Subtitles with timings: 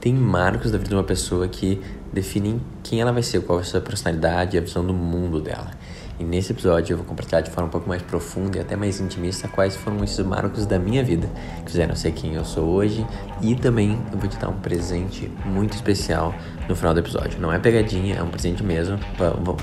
[0.00, 1.80] Tem marcos da vida de uma pessoa que
[2.12, 5.40] definem quem ela vai ser, qual é a sua personalidade e a visão do mundo
[5.40, 5.72] dela.
[6.20, 9.00] E nesse episódio eu vou compartilhar de forma um pouco mais profunda e até mais
[9.00, 11.28] intimista quais foram esses marcos da minha vida
[11.64, 13.04] que fizeram ser quem eu sou hoje
[13.42, 16.32] e também eu vou te dar um presente muito especial
[16.68, 17.40] no final do episódio.
[17.40, 19.00] Não é pegadinha, é um presente mesmo,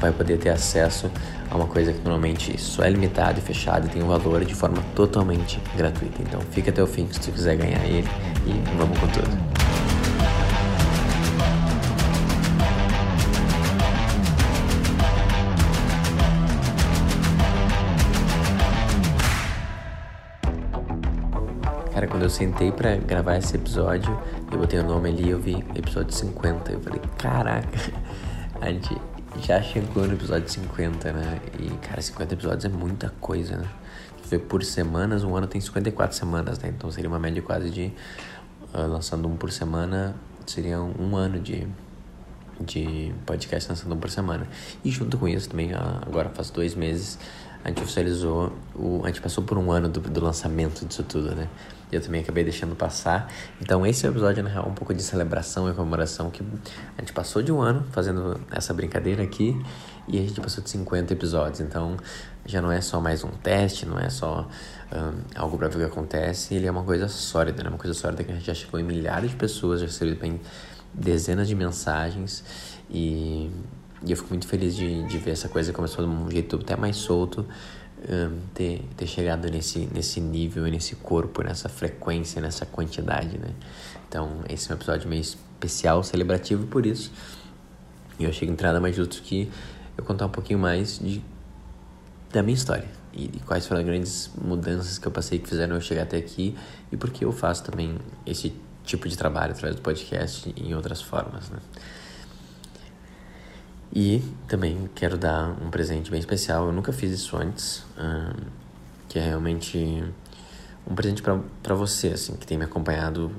[0.01, 1.09] vai poder ter acesso
[1.49, 4.53] a uma coisa que normalmente só é limitada e fechada e tem um valor de
[4.53, 6.21] forma totalmente gratuita.
[6.21, 8.09] Então fica até o fim se tu quiser ganhar ele
[8.45, 9.64] e vamos com tudo.
[22.25, 24.19] Eu sentei para gravar esse episódio,
[24.51, 26.71] eu botei o nome ali, eu vi episódio 50.
[26.71, 27.77] Eu falei, caraca,
[28.59, 28.99] a gente
[29.41, 31.39] já chegou no episódio 50, né?
[31.59, 33.67] E, cara, 50 episódios é muita coisa, né?
[34.27, 36.73] Vê por semanas, um ano tem 54 semanas, né?
[36.75, 37.93] Então seria uma média quase de.
[38.73, 40.15] Uh, lançando um por semana,
[40.47, 41.67] seria um ano de,
[42.59, 44.47] de podcast lançando um por semana.
[44.83, 47.19] E junto com isso também, agora faz dois meses,
[47.63, 51.35] a gente oficializou, o, a gente passou por um ano do, do lançamento disso tudo,
[51.35, 51.47] né?
[51.95, 53.31] Eu também acabei deixando passar.
[53.61, 56.43] Então esse é episódio, na real, um pouco de celebração e comemoração que
[56.97, 59.59] a gente passou de um ano fazendo essa brincadeira aqui
[60.07, 61.61] e a gente passou de 50 episódios.
[61.61, 61.97] Então
[62.45, 64.47] já não é só mais um teste, não é só
[64.91, 67.69] um, algo para ver o que acontece, ele é uma coisa sólida, né?
[67.69, 70.39] Uma coisa sólida que a gente já chegou em milhares de pessoas, já recebeu bem
[70.93, 72.43] dezenas de mensagens
[72.89, 73.49] e,
[74.05, 76.75] e eu fico muito feliz de, de ver essa coisa começou de um jeito até
[76.75, 77.45] mais solto
[78.09, 83.49] um, ter, ter chegado nesse, nesse nível, nesse corpo, nessa frequência, nessa quantidade, né?
[84.07, 87.11] Então, esse é um episódio meio especial, celebrativo por isso.
[88.19, 89.51] E eu achei que entrada mais justo que
[89.97, 91.21] eu contar um pouquinho mais de,
[92.31, 92.87] da minha história.
[93.13, 96.17] E, e quais foram as grandes mudanças que eu passei que fizeram eu chegar até
[96.17, 96.55] aqui
[96.91, 98.53] e por que eu faço também esse
[98.83, 101.59] tipo de trabalho através do podcast em outras formas, né?
[103.95, 106.65] E também quero dar um presente bem especial.
[106.65, 107.81] Eu nunca fiz isso antes,
[109.07, 110.03] que é realmente
[110.85, 113.31] um presente para você, assim, que tem me acompanhado,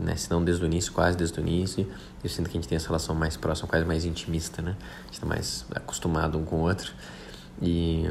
[0.00, 1.88] né, se não desde o início, quase desde o início.
[2.24, 4.76] Eu sinto que a gente tem essa relação mais próxima, quase mais intimista, né?
[4.80, 6.92] A gente está mais acostumado um com o outro.
[7.62, 8.04] E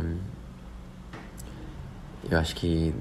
[2.32, 2.96] eu acho que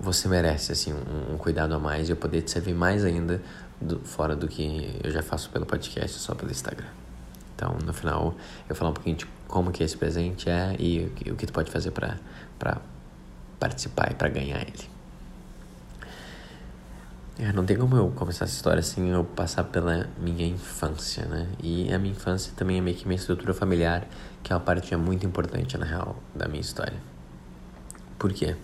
[0.00, 3.40] você merece, assim, um, um cuidado a mais e eu poder te servir mais ainda
[3.80, 7.05] do, fora do que eu já faço pelo podcast, só pelo Instagram.
[7.56, 8.34] Então, no final,
[8.68, 11.70] eu falar um pouquinho de como que esse presente é e o que, tu pode
[11.70, 12.18] fazer para
[13.58, 14.96] participar e para ganhar ele.
[17.38, 21.48] É, não tem como eu começar essa história sem eu passar pela minha infância, né?
[21.62, 24.06] E a minha infância também é meio que minha estrutura familiar,
[24.42, 26.98] que é uma parte muito importante, na real, da minha história.
[28.18, 28.56] Por quê?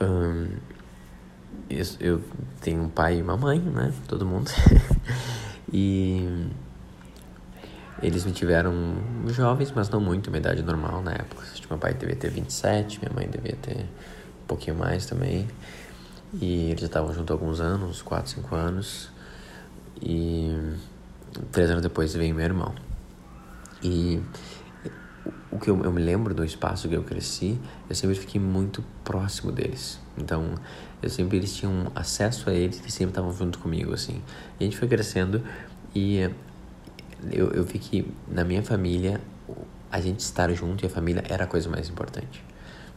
[0.00, 0.48] Um,
[1.68, 2.22] eu, eu
[2.60, 3.92] tenho um pai e uma mãe, né?
[4.08, 4.50] Todo mundo.
[5.72, 6.48] e
[8.02, 8.72] eles me tiveram
[9.26, 11.44] jovens, mas não muito, minha idade normal na época.
[11.68, 13.82] Meu pai devia ter 27, minha mãe devia ter
[14.42, 15.46] um pouquinho mais também.
[16.40, 19.10] E eles já estavam juntos há alguns anos, 4, 5 anos.
[20.00, 20.56] E
[21.52, 22.74] três anos depois veio meu irmão.
[23.82, 24.20] E
[25.50, 28.82] o que eu, eu, me lembro do espaço que eu cresci, eu sempre fiquei muito
[29.04, 30.00] próximo deles.
[30.16, 30.54] Então,
[31.02, 34.22] eu sempre eles tinham acesso a eles, eles sempre estavam junto comigo, assim.
[34.58, 35.42] E a gente foi crescendo
[35.94, 36.30] e
[37.30, 39.20] eu, eu vi que na minha família
[39.90, 42.44] a gente estar junto e a família era a coisa mais importante.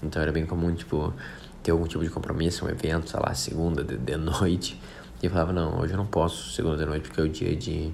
[0.01, 1.13] Então era bem comum, tipo,
[1.61, 4.79] ter algum tipo de compromisso, um evento, sei lá, segunda de, de noite.
[5.21, 7.55] E eu falava, não, hoje eu não posso segunda de noite porque é o dia
[7.55, 7.93] de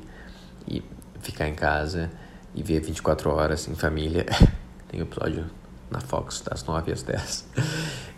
[1.22, 2.10] ficar em casa
[2.56, 4.26] e ver 24 horas em família.
[4.90, 5.46] Tem episódio
[5.90, 7.48] na Fox das 9 às 10.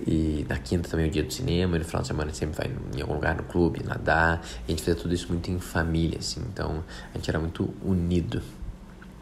[0.08, 2.34] E na quinta também é o dia do cinema, e no final de semana a
[2.34, 4.42] gente sempre vai em algum lugar no clube, nadar.
[4.68, 6.42] A gente fazia tudo isso muito em família, assim.
[6.52, 6.84] Então
[7.14, 8.42] a gente era muito unido.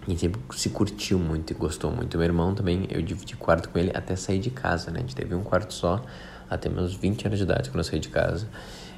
[0.02, 2.18] A gente sempre se curtiu muito e gostou muito.
[2.18, 5.00] Meu irmão também, eu dividi quarto com ele até sair de casa, né?
[5.00, 6.02] A gente teve um quarto só
[6.50, 8.48] até meus 20 anos de idade quando eu saí de casa.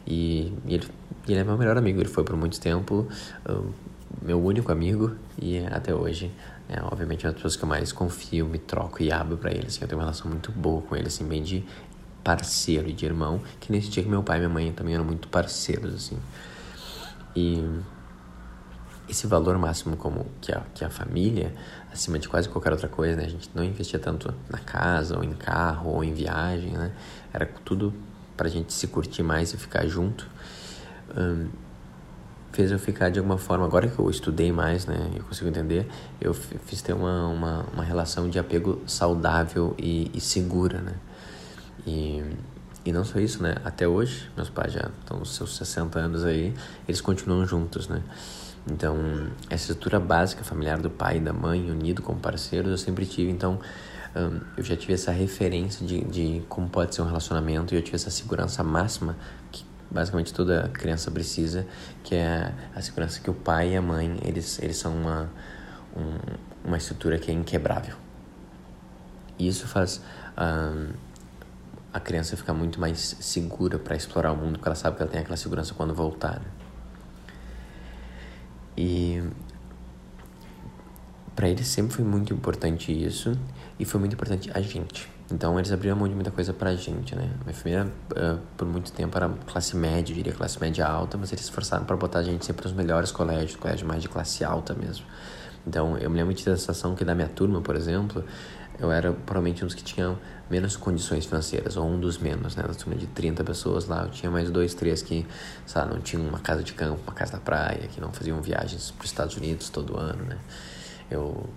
[0.05, 0.87] E, e ele,
[1.27, 3.07] ele é meu melhor amigo, ele foi por muito tempo
[3.47, 3.73] uh,
[4.21, 6.31] meu único amigo e até hoje
[6.71, 9.51] é, obviamente, é uma das pessoas que eu mais confio, me troco e abro para
[9.51, 9.67] ele.
[9.67, 11.65] Assim, eu tenho uma relação muito boa com ele, assim, bem de
[12.23, 13.41] parceiro e de irmão.
[13.59, 16.17] Que nesse dia que meu pai e minha mãe também eram muito parceiros, assim.
[17.35, 17.61] E
[19.09, 21.53] esse valor máximo como que a, que a família,
[21.91, 23.25] acima de quase qualquer outra coisa, né?
[23.25, 26.93] A gente não investia tanto na casa, ou em carro, ou em viagem, né?
[27.33, 27.93] Era tudo
[28.37, 30.25] pra gente se curtir mais e ficar junto.
[31.17, 31.49] Um,
[32.51, 35.87] fez eu ficar de alguma forma, agora que eu estudei mais, né, eu consigo entender,
[36.19, 40.93] eu fiz ter uma, uma, uma relação de apego saudável e, e segura, né.
[41.85, 42.23] E
[42.83, 43.57] e não só isso, né?
[43.63, 46.51] Até hoje, meus pais já estão nos seus 60 anos aí,
[46.87, 48.01] eles continuam juntos, né?
[48.69, 48.95] Então,
[49.49, 53.29] essa estrutura básica familiar do pai e da mãe, unido como parceiros, eu sempre tive.
[53.29, 53.59] Então,
[54.15, 57.83] um, eu já tive essa referência de, de como pode ser um relacionamento e eu
[57.83, 59.15] tive essa segurança máxima
[59.91, 61.67] basicamente toda criança precisa,
[62.03, 65.29] que é a segurança que o pai e a mãe, eles, eles são uma,
[65.95, 66.17] um,
[66.63, 67.95] uma estrutura que é inquebrável.
[69.37, 70.01] E isso faz
[70.37, 70.93] um,
[71.93, 75.11] a criança ficar muito mais segura para explorar o mundo, porque ela sabe que ela
[75.11, 76.39] tem aquela segurança quando voltar.
[76.39, 76.45] Né?
[78.77, 79.23] E
[81.35, 83.37] para eles sempre foi muito importante isso
[83.77, 85.10] e foi muito importante a gente.
[85.31, 87.29] Então eles abriram mão de muita coisa pra gente, né?
[87.43, 91.31] Minha família uh, por muito tempo era classe média, eu diria classe média alta, mas
[91.31, 94.43] eles se esforçaram para botar a gente sempre nos melhores colégios, colégios mais de classe
[94.43, 95.05] alta mesmo.
[95.65, 98.23] Então eu me lembro de ter a sensação que da minha turma, por exemplo,
[98.79, 100.17] eu era provavelmente um dos que tinham
[100.49, 102.63] menos condições financeiras, ou um dos menos, né?
[102.67, 105.25] Na turma de 30 pessoas lá, eu tinha mais dois, três que,
[105.65, 108.91] sabe, não tinham uma casa de campo, uma casa da praia, que não faziam viagens
[108.91, 110.37] para os Estados Unidos todo ano, né?
[111.09, 111.47] Eu,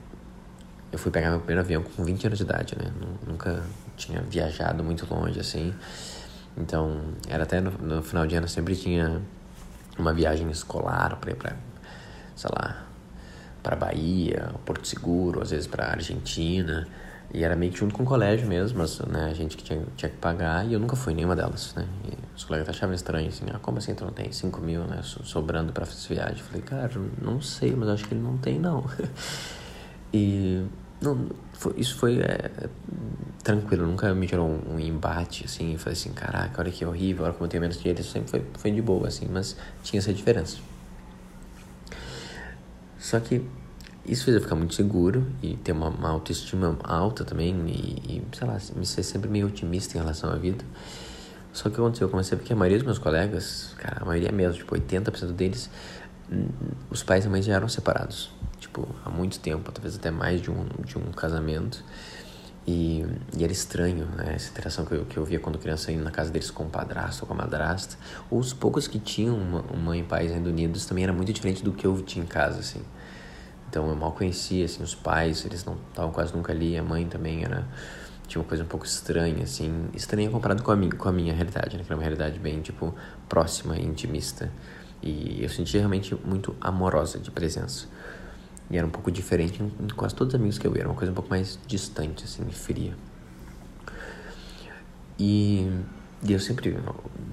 [0.94, 2.88] eu fui pegar meu primeiro avião com 20 anos de idade, né?
[3.26, 3.64] Nunca
[3.96, 5.74] tinha viajado muito longe, assim.
[6.56, 9.20] Então, era até no, no final de ano sempre tinha
[9.98, 11.56] uma viagem escolar para ir para,
[12.36, 12.84] sei lá,
[13.60, 16.86] para Bahia, Porto Seguro, às vezes para Argentina.
[17.32, 19.82] E era meio que junto com o colégio mesmo, mas, né, a gente que tinha,
[19.96, 21.84] tinha que pagar, e eu nunca fui nenhuma delas, né?
[22.04, 25.00] E os colegas achavam estranho, assim, ah, como assim tu não tem 5 mil, né,
[25.02, 26.38] sobrando pra viagem?
[26.38, 28.84] Eu falei, cara, não sei, mas acho que ele não tem, não.
[30.14, 30.64] e,
[31.00, 32.68] não, foi, isso foi é,
[33.42, 37.24] tranquilo, nunca me gerou um, um embate, assim, e falei assim, caraca, olha que horrível,
[37.24, 40.00] olha como eu tenho menos dinheiro, isso sempre foi, foi de boa, assim, mas tinha
[40.00, 40.58] essa diferença.
[42.98, 43.44] Só que
[44.06, 48.22] isso fez eu ficar muito seguro e ter uma, uma autoestima alta também e, e,
[48.36, 50.64] sei lá, me ser sempre meio otimista em relação à vida.
[51.52, 52.06] Só que aconteceu?
[52.06, 55.70] Eu comecei porque a maioria dos meus colegas, cara, a maioria mesmo, tipo 80% deles,
[56.90, 58.30] os pais e mães já eram separados.
[58.74, 61.84] Tipo, há muito tempo, talvez até mais de um, de um casamento.
[62.66, 63.06] E,
[63.36, 64.32] e era estranho, né?
[64.34, 66.68] Essa interação que eu, que eu via quando criança indo na casa deles com o
[66.68, 67.96] padrasto ou com a madrasta.
[68.28, 69.38] Os poucos que tinham
[69.76, 72.58] mãe e pais ainda unidos também era muito diferente do que eu tinha em casa,
[72.58, 72.82] assim.
[73.70, 77.06] Então eu mal conhecia assim os pais, eles não estavam quase nunca ali, a mãe
[77.06, 77.64] também era
[78.26, 81.32] tinha uma coisa um pouco estranha assim, estranha comparado com a minha, com a minha
[81.32, 81.84] realidade, né?
[81.84, 82.92] Que era uma realidade bem tipo
[83.28, 84.50] próxima, intimista.
[85.00, 87.86] E eu sentia realmente muito amorosa de presença.
[88.70, 90.94] E era um pouco diferente em quase todos os amigos que eu ia, era uma
[90.94, 92.94] coisa um pouco mais distante assim, fria.
[95.18, 95.70] E,
[96.22, 96.76] e eu sempre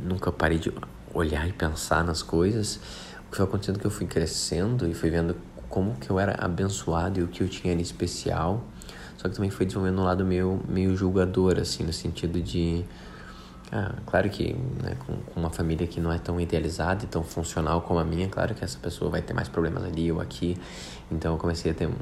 [0.03, 0.71] nunca parei de
[1.13, 2.79] olhar e pensar nas coisas.
[3.27, 5.35] O que foi acontecendo é que eu fui crescendo e fui vendo
[5.69, 8.63] como que eu era abençoado e o que eu tinha de especial.
[9.17, 12.83] Só que também foi desenvolvendo um lado meio, meio julgador, assim, no sentido de.
[13.71, 14.53] Ah, claro que
[14.83, 18.03] né, com, com, uma família que não é tão idealizada e tão funcional como a
[18.03, 20.57] minha, claro que essa pessoa vai ter mais problemas ali ou aqui.
[21.11, 21.93] Então eu comecei a ter um,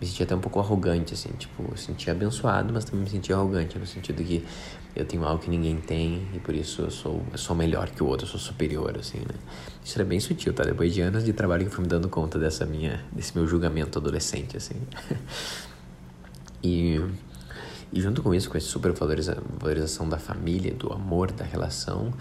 [0.00, 3.36] me sentia até um pouco arrogante, assim, tipo, eu sentia abençoado, mas também me sentia
[3.36, 4.44] arrogante, no sentido que
[4.94, 8.02] eu tenho algo que ninguém tem e por isso eu sou, eu sou melhor que
[8.02, 9.34] o outro, eu sou superior, assim, né?
[9.84, 10.64] Isso era bem sutil, tá?
[10.64, 13.46] Depois de anos de trabalho que eu fui me dando conta dessa minha, desse meu
[13.46, 14.76] julgamento adolescente, assim.
[16.62, 17.00] e,
[17.92, 22.12] e junto com isso, com essa super valoriza, valorização da família, do amor, da relação,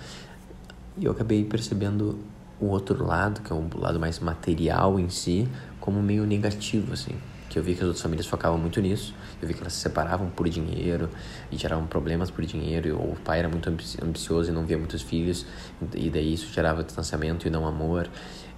[1.01, 2.19] eu acabei percebendo
[2.59, 5.47] o outro lado, que é o lado mais material em si,
[5.85, 7.15] como meio negativo, assim
[7.55, 9.15] que eu vi que as outras famílias focavam muito nisso.
[9.41, 11.09] Eu vi que elas se separavam por dinheiro
[11.49, 12.99] e geravam problemas por dinheiro.
[12.99, 13.69] Ou o pai era muito
[14.03, 15.45] ambicioso e não via muitos filhos,
[15.93, 18.09] e daí isso gerava distanciamento e não amor.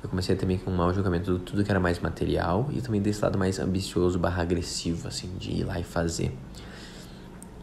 [0.02, 3.00] Eu comecei meio que um mau julgamento de tudo que era mais material e também
[3.00, 6.36] desse lado mais ambicioso barra agressivo, assim, de ir lá e fazer.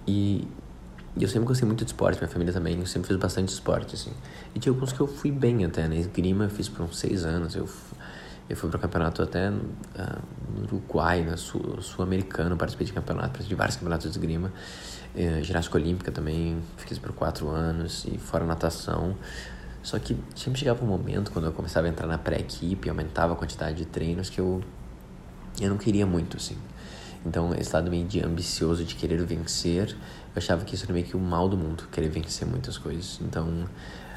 [0.07, 0.47] E,
[1.17, 3.97] e eu sempre gostei muito de esporte, minha família também, eu sempre fiz bastante esporte,
[3.97, 4.13] assim.
[4.55, 5.97] E tinha alguns que eu fui bem até, né?
[5.97, 7.69] Esgrima eu fiz por uns seis anos, eu
[8.49, 9.55] eu fui para o campeonato até uh,
[10.55, 14.53] no Uruguai, né, sul-americano, participei de campeonato, participei de vários campeonatos de esgrima.
[15.15, 19.17] Uh, ginástica olímpica também, fiz por quatro anos, e fora natação.
[19.83, 23.37] Só que sempre chegava um momento, quando eu começava a entrar na pré-equipe, aumentava a
[23.37, 24.63] quantidade de treinos, que eu,
[25.61, 26.57] eu não queria muito, assim.
[27.25, 29.97] Então, esse lado meio de ambicioso, de querer vencer, eu
[30.37, 33.19] achava que isso era meio que o mal do mundo, querer vencer muitas coisas.
[33.23, 33.67] Então,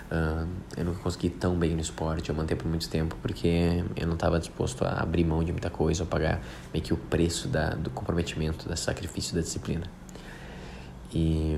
[0.10, 0.48] Uh,
[0.78, 4.14] eu nunca consegui tão bem no esporte, eu manter por muito tempo, porque eu não
[4.14, 6.42] estava disposto a abrir mão de muita coisa, ou pagar
[6.74, 9.86] meio que o preço da, do comprometimento, do sacrifício da disciplina.
[11.14, 11.58] E,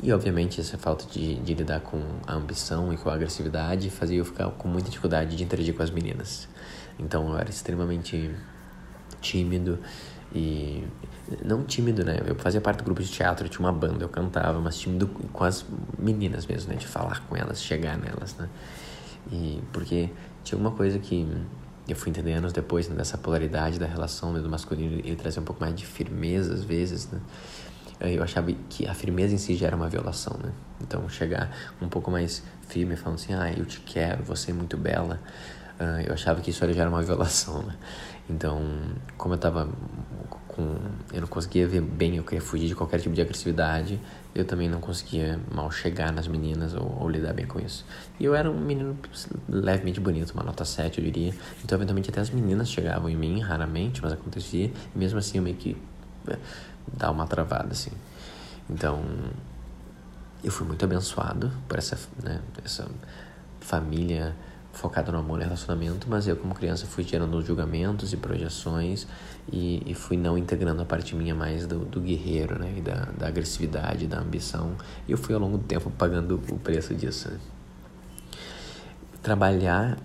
[0.00, 4.18] e obviamente essa falta de, de lidar com a ambição e com a agressividade fazia
[4.18, 6.48] eu ficar com muita dificuldade de interagir com as meninas.
[6.98, 8.30] Então eu era extremamente
[9.20, 9.78] tímido,
[10.32, 10.84] E
[11.44, 12.20] não tímido, né?
[12.26, 15.44] Eu fazia parte do grupo de teatro, tinha uma banda, eu cantava, mas tímido com
[15.44, 15.64] as
[15.98, 16.78] meninas mesmo, né?
[16.78, 18.48] De falar com elas, chegar nelas, né?
[19.30, 20.10] E porque
[20.42, 21.26] tinha uma coisa que
[21.88, 25.40] eu fui entender anos depois, né, dessa polaridade da relação né, do masculino, ele trazia
[25.40, 27.20] um pouco mais de firmeza às vezes, né?
[28.00, 30.52] Eu achava que a firmeza em si já era uma violação, né?
[30.80, 31.50] Então, chegar
[31.82, 35.20] um pouco mais firme, falando assim, ah, eu te quero, você é muito bela,
[35.80, 37.74] uh, eu achava que isso já era uma violação, né?
[38.30, 38.62] Então,
[39.16, 39.68] como eu tava
[40.58, 40.76] com...
[41.12, 44.00] Eu não conseguia ver bem, eu queria fugir de qualquer tipo de agressividade,
[44.34, 47.86] eu também não conseguia mal chegar nas meninas ou, ou lidar bem com isso.
[48.18, 48.98] E eu era um menino
[49.48, 51.32] levemente bonito, uma nota 7, eu diria.
[51.64, 54.66] Então, eventualmente, até as meninas chegavam em mim, raramente, mas acontecia.
[54.66, 55.76] E mesmo assim, eu meio que
[56.26, 56.38] eh,
[56.92, 57.92] dá uma travada, assim.
[58.68, 59.00] Então,
[60.42, 62.88] eu fui muito abençoado por essa, né, essa
[63.60, 64.34] família
[64.78, 69.06] focada no amor e relacionamento, mas eu como criança fui gerando julgamentos e projeções
[69.52, 73.06] e, e fui não integrando a parte minha mais do, do guerreiro, né, e da,
[73.18, 77.28] da agressividade, da ambição, e eu fui ao longo do tempo pagando o preço disso.
[77.28, 77.38] Né.
[79.20, 79.98] Trabalhar,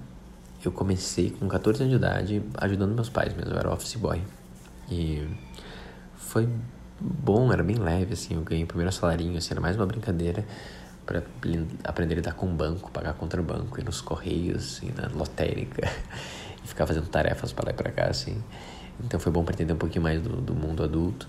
[0.65, 4.21] eu comecei com 14 anos de idade ajudando meus pais mesmo, eu era office boy,
[4.89, 5.27] e
[6.15, 6.49] foi
[6.99, 10.43] bom, era bem leve, assim, eu ganhei o primeiro salarinho, assim, era mais uma brincadeira
[11.05, 11.23] para
[11.83, 15.07] aprender a lidar com o banco, pagar contra o banco, ir nos correios, assim, na
[15.15, 15.89] lotérica,
[16.63, 18.41] e ficar fazendo tarefas para lá e para cá, assim.
[19.03, 21.27] Então foi bom para entender um pouquinho mais do, do mundo adulto.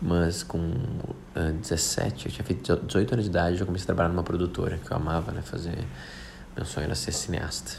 [0.00, 3.86] Mas com uh, 17, eu tinha feito 18 anos de idade, eu já comecei a
[3.86, 5.84] trabalhar numa produtora, que eu amava, né, fazer...
[6.56, 7.76] Meu sonho era ser cineasta.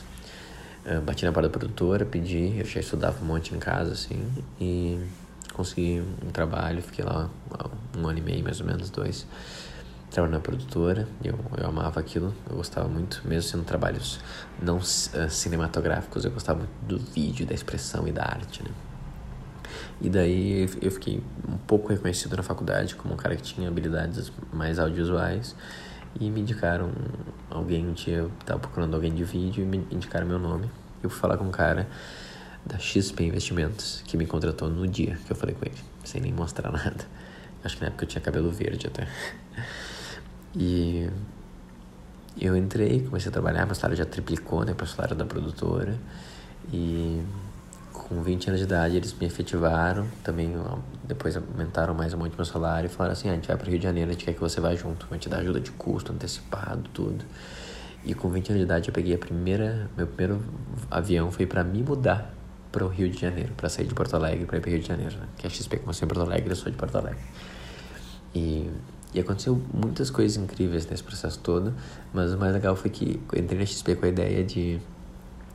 [0.86, 4.26] Uh, bati na porta da produtora, pedi, eu já estudava um monte em casa, assim,
[4.60, 5.00] e
[5.54, 7.30] consegui um trabalho, fiquei lá
[7.98, 9.26] um ano e meio, mais ou menos, dois,
[10.10, 14.20] trabalhando na produtora, eu, eu amava aquilo, eu gostava muito, mesmo sendo trabalhos
[14.62, 18.70] não uh, cinematográficos, eu gostava muito do vídeo, da expressão e da arte, né?
[20.02, 24.32] E daí eu fiquei um pouco reconhecido na faculdade como um cara que tinha habilidades
[24.52, 25.56] mais audiovisuais
[26.20, 26.92] e me indicaram
[27.50, 30.70] alguém, um dia eu estava procurando alguém de vídeo e me indicaram meu nome.
[31.04, 31.88] Eu fui falar com um cara
[32.66, 36.34] da XP Investimentos, que me contratou no dia que eu falei com ele, sem nem
[36.34, 37.06] mostrar nada.
[37.64, 39.08] Acho que na época eu tinha cabelo verde até.
[40.56, 41.10] E
[42.40, 45.98] eu entrei, comecei a trabalhar, meu salário já triplicou, né, para o salário da produtora.
[46.72, 47.22] E
[47.92, 50.56] com 20 anos de idade eles me efetivaram, também
[51.04, 53.68] depois aumentaram mais um monte meu salário e falaram assim, ah, a gente vai para
[53.68, 55.60] o Rio de Janeiro, a gente quer que você vá junto, vai te dar ajuda
[55.60, 57.24] de custo, antecipado, tudo.
[58.04, 60.42] E com 20 anos de idade eu peguei a primeira, meu primeiro
[60.90, 62.34] avião foi para me mudar
[62.72, 64.88] para o Rio de Janeiro, para sair de Porto Alegre para ir para Rio de
[64.88, 65.28] Janeiro, né?
[65.38, 67.20] Que a XP começou em Porto Alegre, eu sou de Porto Alegre.
[68.34, 68.70] E,
[69.14, 71.74] e aconteceu muitas coisas incríveis nesse processo todo,
[72.14, 74.80] mas o mais legal foi que eu entrei na XP com a ideia de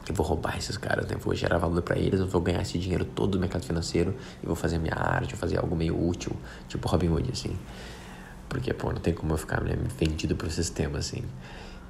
[0.09, 1.17] eu vou roubar esses caras, né?
[1.17, 4.47] Vou gerar valor para eles, eu vou ganhar esse dinheiro todo do mercado financeiro e
[4.47, 6.33] vou fazer minha arte, vou fazer algo meio útil,
[6.69, 7.57] tipo Robin Hood, assim.
[8.49, 11.23] Porque, pô, não tem como eu ficar né, vendido pro sistema, assim.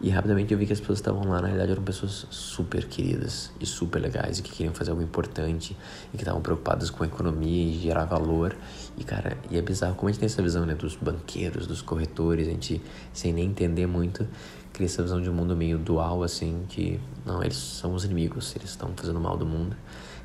[0.00, 2.84] E rapidamente eu vi que as pessoas que estavam lá, na realidade, eram pessoas super
[2.86, 5.76] queridas e super legais e que queriam fazer algo importante
[6.12, 8.56] e que estavam preocupadas com a economia e gerar valor.
[8.96, 11.82] E, cara, e é bizarro como a gente tem essa visão, né, dos banqueiros, dos
[11.82, 12.80] corretores, a gente,
[13.12, 14.26] sem nem entender muito,
[14.72, 18.54] cria essa visão de um mundo meio dual, assim, que, não, eles são os inimigos,
[18.54, 19.76] eles estão fazendo mal do mundo.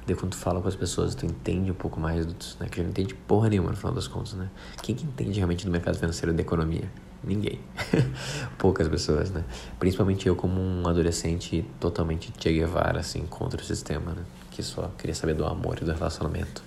[0.03, 2.67] E daí quando tu fala com as pessoas, tu entende um pouco mais, do, né,
[2.69, 4.49] que a gente não entende porra nenhuma no final das contas, né?
[4.83, 6.89] Quem que entende realmente do mercado financeiro e da economia?
[7.23, 7.59] Ninguém.
[8.57, 9.43] Poucas pessoas, né?
[9.77, 14.23] Principalmente eu como um adolescente totalmente Che Guevara, assim, contra o sistema, né?
[14.51, 16.63] Que só queria saber do amor e do relacionamento.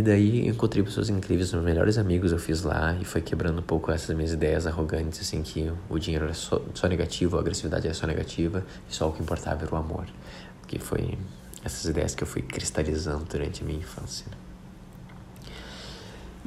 [0.00, 3.58] E daí eu encontrei pessoas incríveis, meus melhores amigos eu fiz lá e foi quebrando
[3.58, 7.40] um pouco essas minhas ideias arrogantes, assim, que o dinheiro era só, só negativo, a
[7.40, 10.06] agressividade era só negativa e só o que importava era o amor.
[10.66, 11.18] Que foi
[11.62, 14.24] essas ideias que eu fui cristalizando durante a minha infância.
[14.30, 14.38] Né?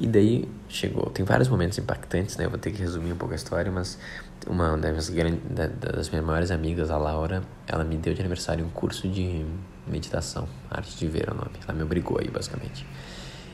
[0.00, 2.46] E daí chegou, tem vários momentos impactantes, né?
[2.46, 3.96] Eu vou ter que resumir um pouco a história, mas
[4.48, 5.08] uma das,
[5.78, 9.46] das minhas maiores amigas, a Laura, ela me deu de aniversário um curso de
[9.86, 11.52] meditação, arte de ver é o nome.
[11.62, 12.84] Ela me obrigou aí, basicamente.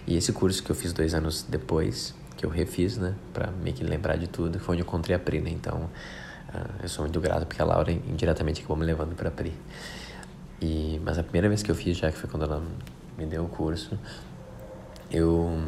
[0.07, 3.77] E esse curso que eu fiz dois anos depois, que eu refiz, né, pra meio
[3.77, 5.51] que lembrar de tudo, foi onde eu encontrei a Pri, né?
[5.51, 5.91] Então,
[6.49, 9.53] uh, eu sou muito grato porque a Laura indiretamente acabou me levando pra Pri.
[10.61, 12.63] E, mas a primeira vez que eu fiz, já que foi quando ela
[13.17, 13.99] me deu o curso,
[15.11, 15.59] eu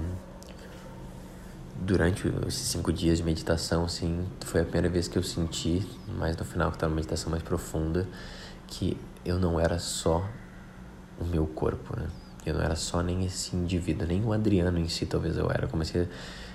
[1.85, 5.87] durante esses cinco dias de meditação, assim, foi a primeira vez que eu senti,
[6.17, 8.07] mais no final, que estava uma meditação mais profunda,
[8.69, 10.25] que eu não era só
[11.19, 12.07] o meu corpo, né?
[12.45, 15.65] Eu não era só nem esse indivíduo, nem o Adriano em si, talvez eu era.
[15.65, 16.07] Eu comecei a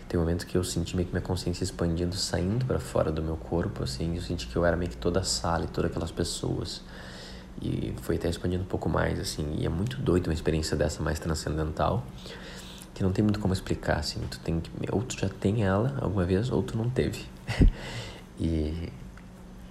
[0.08, 3.22] ter um momento que eu senti meio que minha consciência expandindo, saindo para fora do
[3.22, 5.92] meu corpo, assim, eu senti que eu era meio que toda a sala e todas
[5.92, 6.82] aquelas pessoas.
[7.62, 9.56] E foi até expandindo um pouco mais, assim.
[9.58, 12.06] E é muito doido uma experiência dessa mais transcendental,
[12.94, 14.20] que não tem muito como explicar, assim.
[14.30, 17.26] Tu tem que, ou tu já tem ela alguma vez, ou tu não teve.
[18.40, 18.92] e,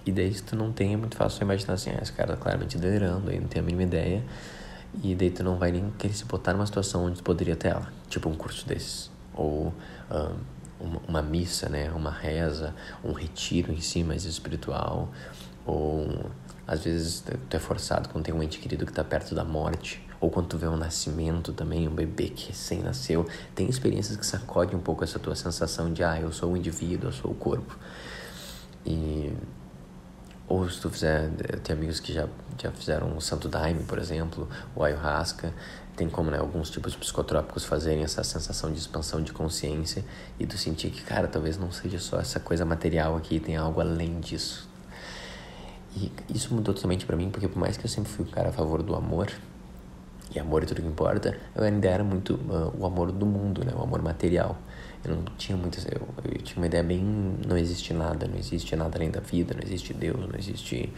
[0.05, 2.37] e daí se tu não tem, é muito fácil imaginar assim, ah, esse cara tá
[2.37, 4.23] claramente delirando, aí não tem a mínima ideia.
[5.03, 7.69] E daí tu não vai nem querer se botar numa situação onde tu poderia ter
[7.69, 7.91] ela.
[8.09, 9.11] Tipo um curso desses.
[9.33, 9.73] Ou...
[10.11, 10.57] Um,
[11.07, 15.09] uma, missa, né, uma reza, um retiro em si mais espiritual,
[15.65, 16.29] ou
[16.65, 20.05] às vezes tu é forçado quando tem um ente querido que está perto da morte,
[20.19, 24.25] ou quando tu vê um nascimento também, um bebê que recém nasceu, tem experiências que
[24.25, 27.35] sacodem um pouco essa tua sensação de ah, eu sou o indivíduo, eu sou o
[27.35, 27.77] corpo.
[28.85, 29.33] E
[30.47, 31.29] ou se tu fizer,
[31.61, 32.27] tem amigos que já,
[32.57, 35.53] já fizeram o Santo Daime, por exemplo, o Ayahuasca,
[35.95, 40.05] tem como né, alguns tipos de psicotrópicos fazerem essa sensação de expansão de consciência
[40.39, 43.81] e tu sentir que, cara, talvez não seja só essa coisa material aqui, tem algo
[43.81, 44.69] além disso.
[45.95, 48.49] E isso mudou totalmente para mim, porque por mais que eu sempre fui um cara
[48.49, 49.31] a favor do amor,
[50.33, 53.65] e amor é tudo que importa, eu ainda era muito uh, o amor do mundo,
[53.65, 54.55] né, o amor material.
[55.03, 55.79] Eu não tinha muito.
[55.89, 57.01] Eu, eu tinha uma ideia bem.
[57.47, 60.91] Não existe nada, não existe nada além da vida, não existe Deus, não existe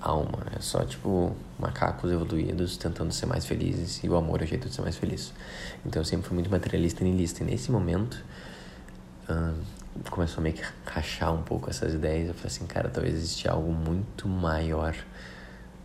[0.00, 0.46] alma.
[0.56, 4.68] É só tipo macacos evoluídos tentando ser mais felizes e o amor é o jeito
[4.68, 5.32] de ser mais feliz.
[5.84, 7.42] Então eu sempre fui muito materialista e niilista.
[7.42, 8.22] E nesse momento
[9.28, 9.54] uh,
[10.10, 12.28] começou a meio que rachar um pouco essas ideias.
[12.28, 14.94] Eu falei assim, cara, talvez existe algo muito maior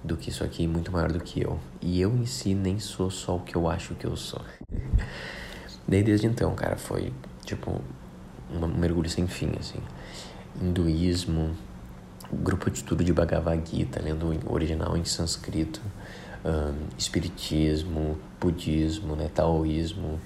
[0.03, 1.59] do que isso aqui, muito maior do que eu.
[1.81, 4.41] E eu em si nem sou só o que eu acho que eu sou.
[5.87, 7.81] Daí desde então, cara, foi tipo
[8.51, 9.79] um mergulho sem fim, assim.
[10.61, 11.55] Hinduísmo,
[12.31, 15.81] grupo de estudo de Bhagavad Gita, lendo o original em sânscrito,
[16.43, 20.19] um, espiritismo, budismo, né, taoísmo,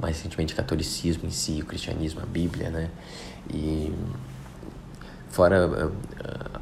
[0.00, 2.90] mais recentemente catolicismo em si, o cristianismo, a Bíblia, né,
[3.52, 3.92] e
[5.30, 5.92] fora uh,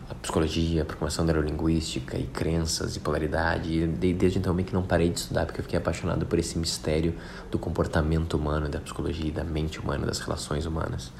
[0.09, 4.83] a psicologia, a programação neurolinguística e crenças e polaridade, e desde então meio que não
[4.83, 7.15] parei de estudar porque eu fiquei apaixonado por esse mistério
[7.51, 11.11] do comportamento humano, da psicologia, da mente humana, das relações humanas.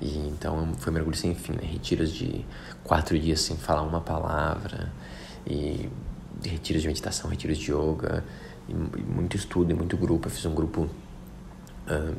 [0.00, 1.62] E então foi um mergulho sem fim, né?
[1.62, 2.44] Retiros de
[2.82, 4.92] quatro dias sem falar uma palavra,
[5.46, 5.88] e
[6.42, 8.24] retiros de meditação, retiros de yoga,
[8.68, 10.28] e muito estudo e muito grupo.
[10.28, 10.82] Eu fiz um grupo
[11.88, 12.16] uh,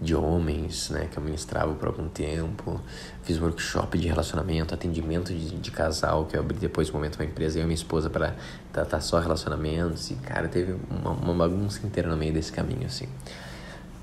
[0.00, 2.80] de homens, né, que eu ministrava por algum tempo.
[3.22, 7.16] Fiz um workshop de relacionamento, atendimento de, de casal, que eu abri depois do momento
[7.16, 8.36] uma empresa, eu e minha esposa, para
[8.72, 10.10] tratar só relacionamentos.
[10.10, 13.08] E, cara, teve uma, uma bagunça inteira no meio desse caminho, assim.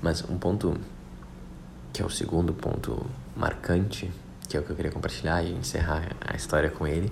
[0.02, 0.76] Mas um ponto
[1.96, 4.12] que é o segundo ponto marcante,
[4.46, 7.10] que é o que eu queria compartilhar e encerrar a história com ele,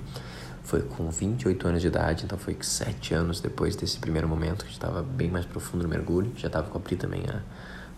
[0.63, 4.71] foi com 28 anos de idade, então foi sete anos depois desse primeiro momento, que
[4.71, 7.23] estava bem mais profundo no mergulho, já estava com a Pri também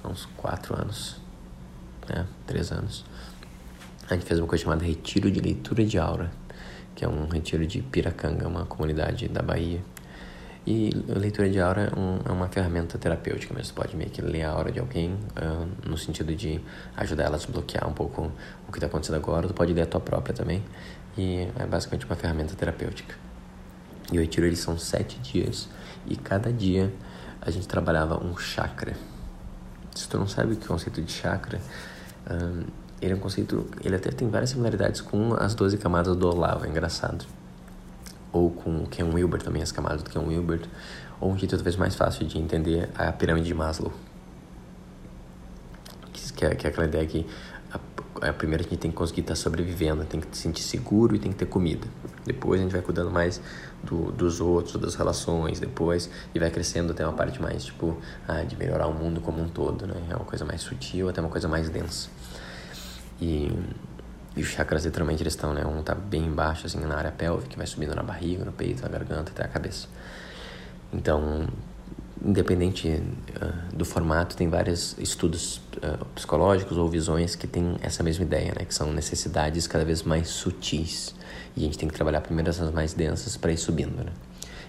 [0.04, 1.16] há uns quatro anos,
[2.08, 3.04] né, três anos.
[4.08, 6.30] A gente fez uma coisa chamada Retiro de Leitura de Aura,
[6.94, 9.82] que é um retiro de Piracanga, uma comunidade da Bahia,
[10.66, 14.10] e a leitura de aura é, um, é uma ferramenta terapêutica, mas você pode meio
[14.10, 16.60] que ler a aura de alguém uh, no sentido de
[16.96, 18.32] ajudar ela a desbloquear um pouco
[18.66, 19.46] o que está acontecendo agora.
[19.46, 20.64] Tu pode ler a tua própria também.
[21.16, 23.14] E é basicamente uma ferramenta terapêutica.
[24.12, 25.68] E o retiro eles são sete dias
[26.04, 26.92] e cada dia
[27.40, 28.94] a gente trabalhava um chakra.
[29.94, 31.60] Se tu não sabe o que é o conceito de chakra,
[32.26, 32.64] ah,
[33.00, 36.66] ele é um conceito, ele até tem várias similaridades com as 12 camadas do Olavo,
[36.66, 37.24] é engraçado
[38.32, 40.60] ou com o Ken Wilber também, as camadas do Ken Wilber,
[41.20, 43.92] ou um jeito talvez mais fácil de entender a pirâmide de Maslow.
[46.34, 47.26] Que é, que é aquela ideia que
[47.72, 51.16] a, a primeira a gente tem que conseguir estar sobrevivendo, tem que se sentir seguro
[51.16, 51.86] e tem que ter comida.
[52.26, 53.40] Depois a gente vai cuidando mais
[53.82, 57.96] do, dos outros, das relações, depois, e vai crescendo até uma parte mais, tipo,
[58.28, 59.94] ah, de melhorar o mundo como um todo, né?
[60.10, 62.10] É uma coisa mais sutil até uma coisa mais densa.
[63.20, 63.50] E
[64.36, 65.64] e os chakras literalmente eles estão, né?
[65.64, 68.88] Um tá bem embaixo, assim, na área pélvica, vai subindo na barriga, no peito, na
[68.88, 69.88] garganta, até a cabeça.
[70.92, 71.48] Então,
[72.22, 78.24] independente uh, do formato, tem vários estudos uh, psicológicos ou visões que têm essa mesma
[78.24, 78.66] ideia, né?
[78.66, 81.14] Que são necessidades cada vez mais sutis.
[81.56, 84.12] E a gente tem que trabalhar primeiro essas mais densas para ir subindo, né?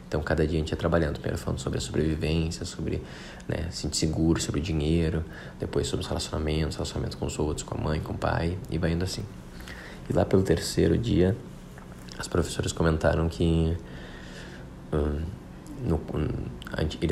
[0.08, 1.20] Então, cada dia a gente ia trabalhando.
[1.20, 3.04] Primeiro falando sobre a sobrevivência, sobre
[3.46, 5.26] né, se sentir seguro, sobre dinheiro.
[5.60, 8.58] Depois sobre os relacionamentos, relacionamento com os outros, com a mãe, com o pai.
[8.70, 9.26] E vai indo assim.
[10.10, 11.36] E lá pelo terceiro dia,
[12.18, 13.78] as professoras comentaram que
[14.92, 15.22] um,
[15.86, 16.00] no,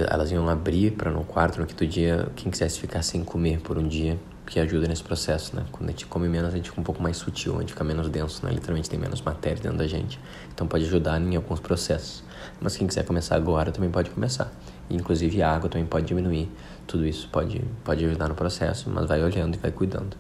[0.10, 3.78] elas iam abrir para no quarto, no quinto dia, quem quisesse ficar sem comer por
[3.78, 5.66] um dia, que ajuda nesse processo, né?
[5.72, 7.84] Quando a gente come menos, a gente fica um pouco mais sutil, a gente fica
[7.84, 8.52] menos denso, né?
[8.52, 10.20] Literalmente tem menos matéria dentro da gente.
[10.54, 12.24] Então pode ajudar em alguns processos.
[12.62, 14.52] Mas quem quiser começar agora também pode começar.
[14.90, 16.50] E, inclusive a água também pode diminuir.
[16.86, 20.16] Tudo isso pode, pode ajudar no processo, mas vai olhando e vai cuidando.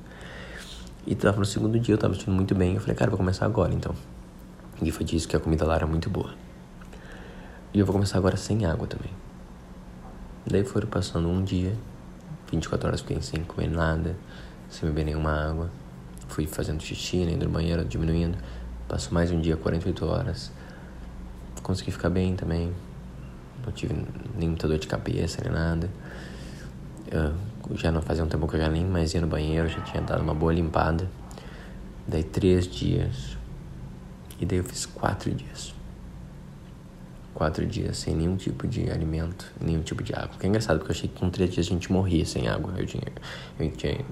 [1.07, 2.73] E tava no segundo dia, eu tava sentindo muito bem.
[2.73, 3.93] Eu falei, cara, vou começar agora então.
[4.81, 6.33] E foi disso que a comida lá era muito boa.
[7.73, 9.11] E eu vou começar agora sem água também.
[10.47, 11.75] Daí foram passando um dia,
[12.51, 14.15] 24 horas fiquei sem comer nada,
[14.69, 15.69] sem beber nenhuma água.
[16.27, 18.37] Fui fazendo xixi, indo no banheiro, diminuindo.
[18.87, 20.51] Passou mais um dia, 48 horas.
[21.61, 22.73] Consegui ficar bem também.
[23.63, 23.95] Não tive
[24.35, 25.89] nem muita dor de cabeça, nem nada.
[27.11, 27.33] Eu
[27.73, 30.01] já não fazia um tempo que eu já nem mais ia no banheiro, já tinha
[30.01, 31.09] dado uma boa limpada.
[32.07, 33.37] Daí três dias.
[34.39, 35.73] E daí eu fiz quatro dias.
[37.33, 40.37] Quatro dias sem nenhum tipo de alimento, nenhum tipo de água.
[40.39, 42.73] Que é engraçado, porque eu achei que com três dias a gente morria sem água.
[42.77, 43.03] Eu tinha,
[43.59, 44.05] eu tinha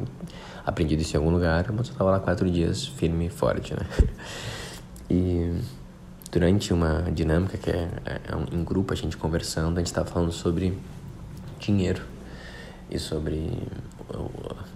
[0.65, 3.85] aprendido isso em algum lugar, mas eu tava lá quatro dias firme e forte, né?
[5.09, 5.53] E
[6.31, 10.09] durante uma dinâmica que é, é um, em grupo, a gente conversando, a gente estava
[10.09, 10.77] falando sobre
[11.59, 12.12] dinheiro
[12.89, 13.67] e sobre,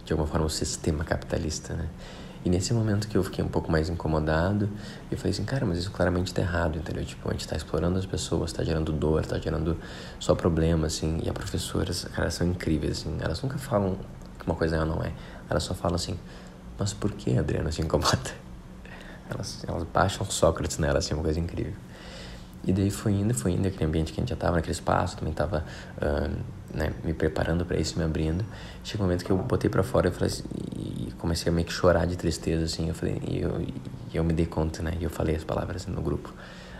[0.05, 1.87] de alguma forma, o sistema capitalista, né?
[2.47, 4.69] E nesse momento que eu fiquei um pouco mais incomodado,
[5.11, 7.03] eu falei assim, cara, mas isso claramente tá errado, entendeu?
[7.03, 9.77] Tipo, a gente tá explorando as pessoas, tá gerando dor, tá gerando
[10.17, 11.19] só problema, assim.
[11.23, 13.17] E as professoras, cara, são incríveis, assim.
[13.19, 13.97] Elas nunca falam
[14.39, 15.11] que uma coisa é ou não é.
[15.49, 16.17] Elas só falam assim,
[16.79, 18.17] mas por que, Adriana, se incomoda?
[19.29, 21.73] Elas, elas baixam Sócrates nela, assim, uma coisa incrível.
[22.67, 25.15] E daí foi indo, foi indo, aquele ambiente que a gente já estava, naquele espaço,
[25.15, 25.63] também estava
[26.01, 28.43] uh, né, me preparando para isso, me abrindo.
[28.83, 30.43] Chegou um momento que eu botei para fora eu assim,
[30.75, 34.21] e comecei a meio que chorar de tristeza, assim, eu falei, e eu, e eu
[34.21, 36.33] me dei conta, né, e eu falei as palavras assim, no grupo.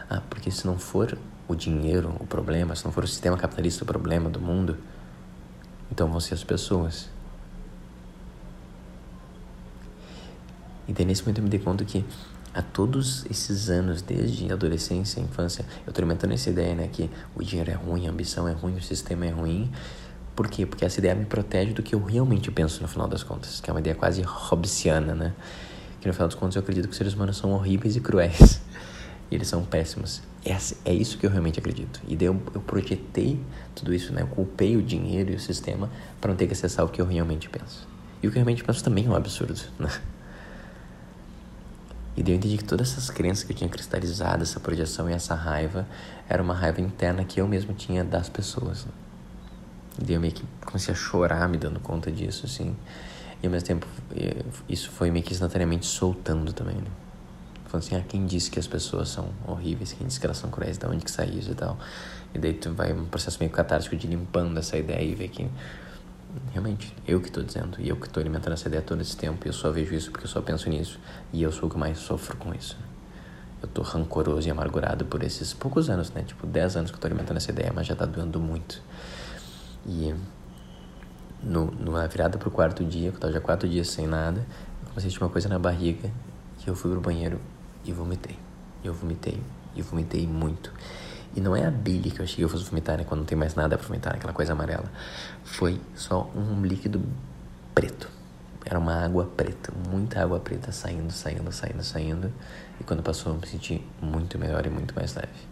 [0.10, 3.86] Ah, porque se não for o dinheiro o problema, se não for o sistema capitalista
[3.86, 4.78] o problema do mundo,
[5.89, 7.10] então vão ser as pessoas.
[10.86, 12.06] E daí nesse momento eu me dei conta que
[12.58, 17.08] há todos esses anos, desde a adolescência, infância, eu tô alimentando essa ideia, né, que
[17.36, 19.72] o dinheiro é ruim, a ambição é ruim, o sistema é ruim.
[20.36, 20.65] Por quê?
[20.65, 23.70] Porque essa ideia me protege do que eu realmente penso no final das contas, que
[23.70, 25.34] é uma ideia quase hobbesiana, né?
[26.02, 28.60] Que no final das contas eu acredito que os seres humanos são horríveis e cruéis.
[29.30, 30.22] E eles são péssimos.
[30.46, 32.02] É, é isso que eu realmente acredito.
[32.08, 33.39] E daí eu, eu projetei
[33.76, 34.22] tudo isso, né?
[34.22, 35.91] Eu culpei o dinheiro e o sistema
[36.22, 37.88] para não ter que acessar o que eu realmente penso.
[38.24, 39.89] E o que eu realmente penso também é um absurdo, né?
[42.17, 45.13] E daí eu entendi que todas essas crenças que eu tinha cristalizado, essa projeção e
[45.13, 45.88] essa raiva,
[46.27, 48.88] era uma raiva interna que eu mesmo tinha das pessoas.
[49.99, 52.75] E daí eu meio que comecei a chorar me dando conta disso, assim.
[53.41, 53.88] E ao mesmo tempo,
[54.67, 56.89] isso foi meio que instantaneamente soltando também, né?
[57.67, 59.93] Falando assim, ah, quem disse que as pessoas são horríveis?
[59.93, 60.77] Quem disse que elas são cruéis?
[60.77, 61.77] De onde que saiu isso e tal?
[62.34, 65.47] E daí tu vai um processo meio catártico de limpando essa ideia e ver que
[66.52, 69.45] realmente, eu que estou dizendo, e eu que estou alimentando essa ideia todo esse tempo,
[69.45, 71.00] e eu só vejo isso porque eu só penso nisso,
[71.32, 72.78] e eu sou o que mais sofro com isso.
[73.62, 76.23] Eu tô rancoroso e amargurado por esses poucos anos, né?
[76.23, 78.82] Tipo, 10 anos que eu alimentando essa ideia, mas já tá doendo muito.
[79.86, 80.13] E
[81.41, 84.89] no, numa virada pro quarto dia, que eu tava já quatro dias sem nada, eu
[84.89, 86.12] comecei a sentir uma coisa na barriga,
[86.65, 87.39] e eu fui pro banheiro
[87.84, 88.38] e vomitei.
[88.84, 89.41] Eu vomitei,
[89.76, 90.71] e vomitei muito.
[91.35, 93.03] E não é a bile que eu achei que eu fosse vomitar, né?
[93.03, 94.91] Quando não tem mais nada pra vomitar, aquela coisa amarela.
[95.43, 97.01] Foi só um líquido
[97.75, 98.09] preto.
[98.65, 102.33] Era uma água preta, muita água preta saindo, saindo, saindo, saindo.
[102.81, 105.47] E quando passou, eu me senti muito melhor e muito mais leve.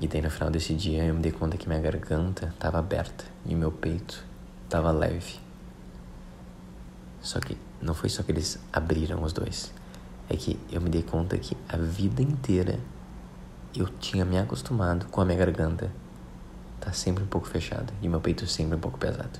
[0.00, 3.24] E daí no final desse dia eu me dei conta que minha garganta estava aberta
[3.44, 4.24] e meu peito
[4.64, 5.40] estava leve.
[7.20, 9.72] Só que não foi só que eles abriram os dois.
[10.28, 12.78] É que eu me dei conta que a vida inteira
[13.80, 15.90] eu tinha me acostumado com a minha garganta
[16.80, 19.38] tá sempre um pouco fechada e meu peito sempre um pouco pesado.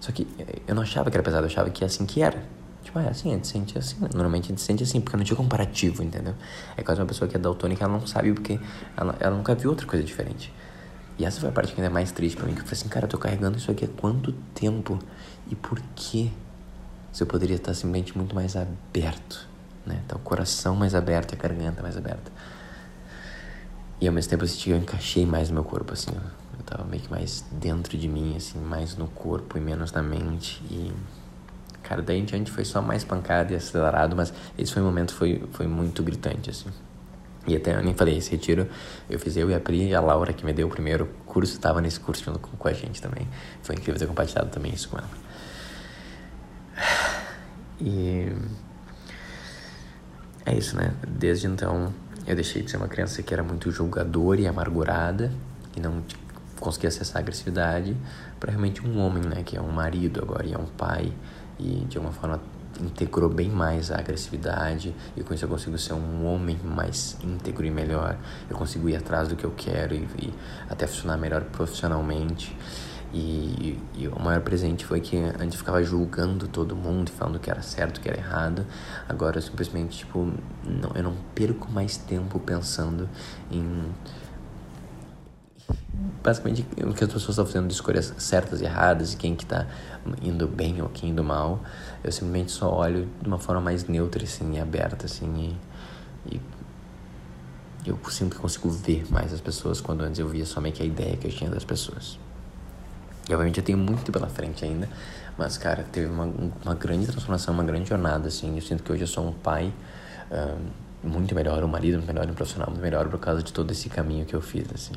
[0.00, 0.26] Só que
[0.66, 2.42] eu não achava que era pesado, eu achava que é assim que era.
[2.82, 3.96] Tipo, é assim, a gente sente assim.
[4.14, 6.34] Normalmente a gente sente assim, porque não tinha comparativo, entendeu?
[6.76, 8.60] É quase uma pessoa que é daltônica, ela não sabe porque
[8.96, 10.52] ela, ela nunca viu outra coisa diferente.
[11.18, 12.78] E essa foi a parte que ainda é mais triste para mim, que eu falei
[12.78, 14.98] assim, cara, eu tô carregando isso aqui há quanto tempo?
[15.50, 16.30] E por quê?
[17.10, 19.48] Se eu poderia estar simplesmente muito mais aberto,
[19.86, 20.02] né?
[20.06, 22.30] Tá o coração mais aberto e a garganta mais aberta.
[24.00, 26.10] E ao mesmo tempo eu senti que eu encaixei mais no meu corpo, assim.
[26.12, 30.02] Eu tava meio que mais dentro de mim, assim, mais no corpo e menos na
[30.02, 30.62] mente.
[30.70, 30.92] E,
[31.82, 35.14] cara, daí em diante foi só mais pancada e acelerado, mas esse foi um momento
[35.14, 36.68] foi, foi muito gritante, assim.
[37.46, 38.68] E até eu nem falei, esse retiro
[39.08, 41.52] eu fiz eu e a Pri e a Laura, que me deu o primeiro curso,
[41.52, 43.26] estava nesse curso junto com, com a gente também.
[43.62, 45.08] Foi incrível ter compartilhado também isso com ela.
[47.80, 48.32] E
[50.44, 50.92] é isso, né?
[51.06, 51.92] Desde então
[52.26, 55.32] eu deixei de ser uma criança que era muito julgadora e amargurada
[55.76, 56.02] e não
[56.58, 57.96] conseguia acessar a agressividade
[58.40, 61.12] para realmente um homem, né, que é um marido agora e é um pai
[61.58, 62.40] e de alguma forma
[62.80, 67.64] integrou bem mais a agressividade e com isso eu consigo ser um homem mais íntegro
[67.64, 68.16] e melhor.
[68.50, 70.34] Eu consigo ir atrás do que eu quero e, e
[70.68, 72.56] até funcionar melhor profissionalmente.
[73.12, 77.62] E, e, o maior presente foi que antes ficava julgando todo mundo, falando que era
[77.62, 78.66] certo, que era errado.
[79.08, 80.32] Agora eu simplesmente, tipo,
[80.64, 83.08] não, eu não perco mais tempo pensando
[83.50, 83.84] em.
[86.22, 89.46] Basicamente, o que as pessoas estão fazendo de escolhas certas e erradas, e quem que
[89.46, 89.66] tá
[90.20, 91.60] indo bem ou quem indo mal.
[92.02, 95.56] Eu simplesmente só olho de uma forma mais neutra, assim, e aberta, assim,
[96.26, 96.40] e, e
[97.86, 101.28] eu que consigo ver mais as pessoas quando antes eu via somente a ideia que
[101.28, 102.18] eu tinha das pessoas.
[103.28, 104.88] E, obviamente eu tenho muito pela frente ainda,
[105.36, 106.24] mas cara, teve uma,
[106.64, 108.54] uma grande transformação, uma grande jornada, assim.
[108.54, 109.72] Eu sinto que hoje eu sou um pai
[110.30, 110.60] uh,
[111.02, 113.88] muito melhor, um marido muito melhor, um profissional muito melhor por causa de todo esse
[113.88, 114.94] caminho que eu fiz, assim.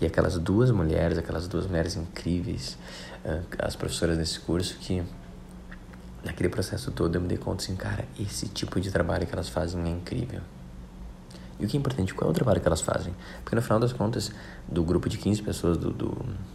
[0.00, 2.76] E aquelas duas mulheres, aquelas duas mulheres incríveis,
[3.24, 5.02] uh, as professoras desse curso, que
[6.24, 9.48] naquele processo todo eu me dei conta assim, cara, esse tipo de trabalho que elas
[9.48, 10.40] fazem é incrível.
[11.58, 13.14] E o que é importante, qual é o trabalho que elas fazem?
[13.42, 14.30] Porque no final das contas,
[14.68, 16.10] do grupo de 15 pessoas do, do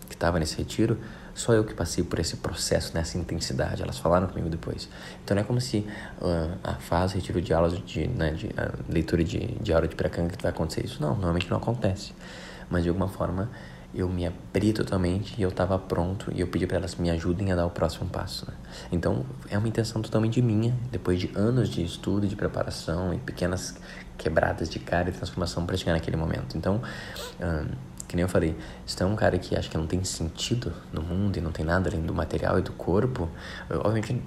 [0.08, 0.98] que estava nesse retiro,
[1.34, 3.82] só eu que passei por esse processo, nessa intensidade.
[3.82, 4.88] Elas falaram comigo depois.
[5.24, 5.80] Então não é como se
[6.22, 8.52] uh, a fase, retiro de aulas, de, né, de uh,
[8.90, 11.02] leitura de, de aula de pré-canga que vai acontecer isso.
[11.02, 12.14] Não, normalmente não acontece.
[12.70, 13.50] Mas de alguma forma
[13.94, 17.52] eu me abri totalmente e eu estava pronto e eu pedi para elas me ajudem
[17.52, 18.50] a dar o próximo passo.
[18.50, 18.54] Né?
[18.92, 23.76] Então é uma intenção totalmente minha, depois de anos de estudo, de preparação e pequenas
[24.18, 26.58] quebradas de cara e transformação para chegar naquele momento.
[26.58, 26.82] Então,
[28.08, 30.72] que nem eu falei, se tu é um cara que acha que não tem sentido
[30.94, 33.30] no mundo e não tem nada além do material e do corpo,
[33.70, 34.22] obviamente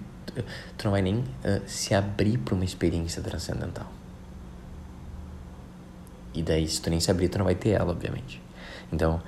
[0.76, 1.24] tu não vai nem
[1.66, 3.86] se abrir para uma experiência transcendental.
[6.34, 8.42] E daí, se tu nem se abrir, tu não vai ter ela, obviamente.
[8.92, 9.22] Então,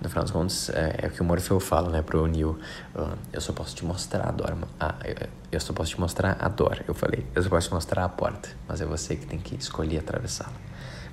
[0.00, 2.58] no final das contas, é, é o que o Morfeu fala, né, pro Neil.
[2.94, 4.56] Uh, eu só posso te mostrar a dor.
[4.78, 6.84] Ah, eu, eu só posso te mostrar a dor.
[6.86, 9.54] Eu falei, eu só posso te mostrar a porta, mas é você que tem que
[9.54, 10.52] escolher atravessá-la.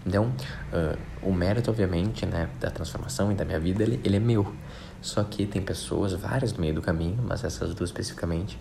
[0.05, 4.19] Então, uh, o mérito, obviamente, né, da transformação e da minha vida, ele, ele é
[4.19, 4.53] meu.
[5.01, 8.59] Só que tem pessoas, várias no meio do caminho, mas essas duas especificamente,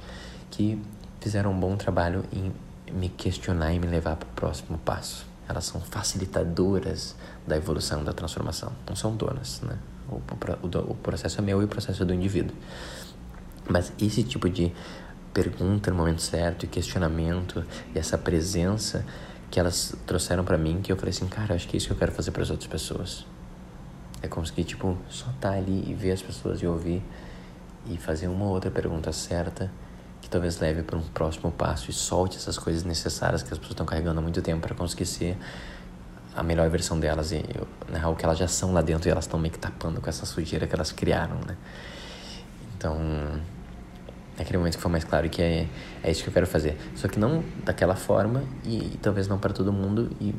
[0.51, 0.81] que
[1.21, 2.53] fizeram um bom trabalho em
[2.93, 5.27] me questionar e me levar para o próximo passo.
[5.49, 8.73] Elas são facilitadoras da evolução, da transformação.
[8.89, 9.77] Não são donas, né?
[10.11, 12.57] O, o, o processo é meu e o processo é do indivíduo.
[13.69, 14.73] Mas esse tipo de
[15.33, 19.05] pergunta no momento certo e questionamento e essa presença
[19.51, 21.93] que elas trouxeram para mim que eu falei assim, cara, acho que é isso que
[21.93, 23.27] eu quero fazer para as outras pessoas.
[24.23, 27.03] É conseguir, tipo, só estar tá ali e ver as pessoas e ouvir
[27.87, 29.71] e fazer uma ou outra pergunta certa
[30.21, 33.73] que talvez leve para um próximo passo e solte essas coisas necessárias que as pessoas
[33.73, 35.37] estão carregando há muito tempo para conseguir ser
[36.35, 37.43] a melhor versão delas e
[37.89, 40.09] né, o que elas já são lá dentro e elas estão meio que tapando com
[40.09, 41.57] essa sujeira que elas criaram, né?
[42.77, 42.97] Então,
[44.39, 45.69] naquele momento que foi mais claro que é,
[46.03, 46.79] é isso que eu quero fazer.
[46.95, 50.35] Só que não daquela forma e, e talvez não para todo mundo e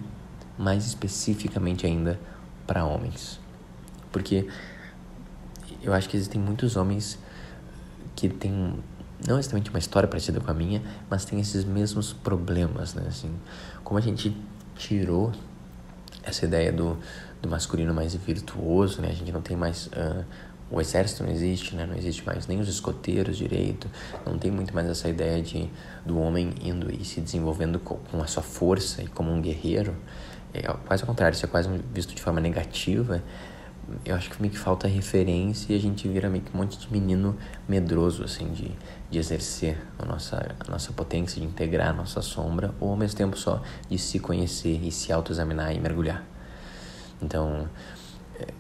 [0.58, 2.20] mais especificamente ainda
[2.66, 3.40] para homens.
[4.12, 4.48] Porque
[5.84, 7.20] eu acho que existem muitos homens
[8.16, 8.76] que têm
[9.28, 13.04] não exatamente uma história parecida com a minha, mas tem esses mesmos problemas, né?
[13.08, 13.32] Assim,
[13.84, 14.36] como a gente
[14.76, 15.32] tirou
[16.24, 16.98] essa ideia do,
[17.42, 19.10] do masculino mais virtuoso, né?
[19.10, 20.26] A gente não tem mais uh,
[20.72, 21.86] o exército não existe, né?
[21.86, 23.90] Não existe mais nem os escoteiros direito,
[24.26, 25.70] não tem muito mais essa ideia de
[26.06, 29.96] do homem indo e se desenvolvendo com, com a sua força e como um guerreiro.
[30.54, 33.22] É quase ao contrário, isso é quase visto de forma negativa.
[34.06, 36.78] Eu acho que meio que falta referência e a gente vira meio que um monte
[36.78, 38.72] de menino medroso, assim, de,
[39.10, 43.18] de exercer a nossa, a nossa potência, de integrar a nossa sombra, ou ao mesmo
[43.18, 46.24] tempo só de se conhecer e se autoexaminar e mergulhar.
[47.22, 47.68] Então,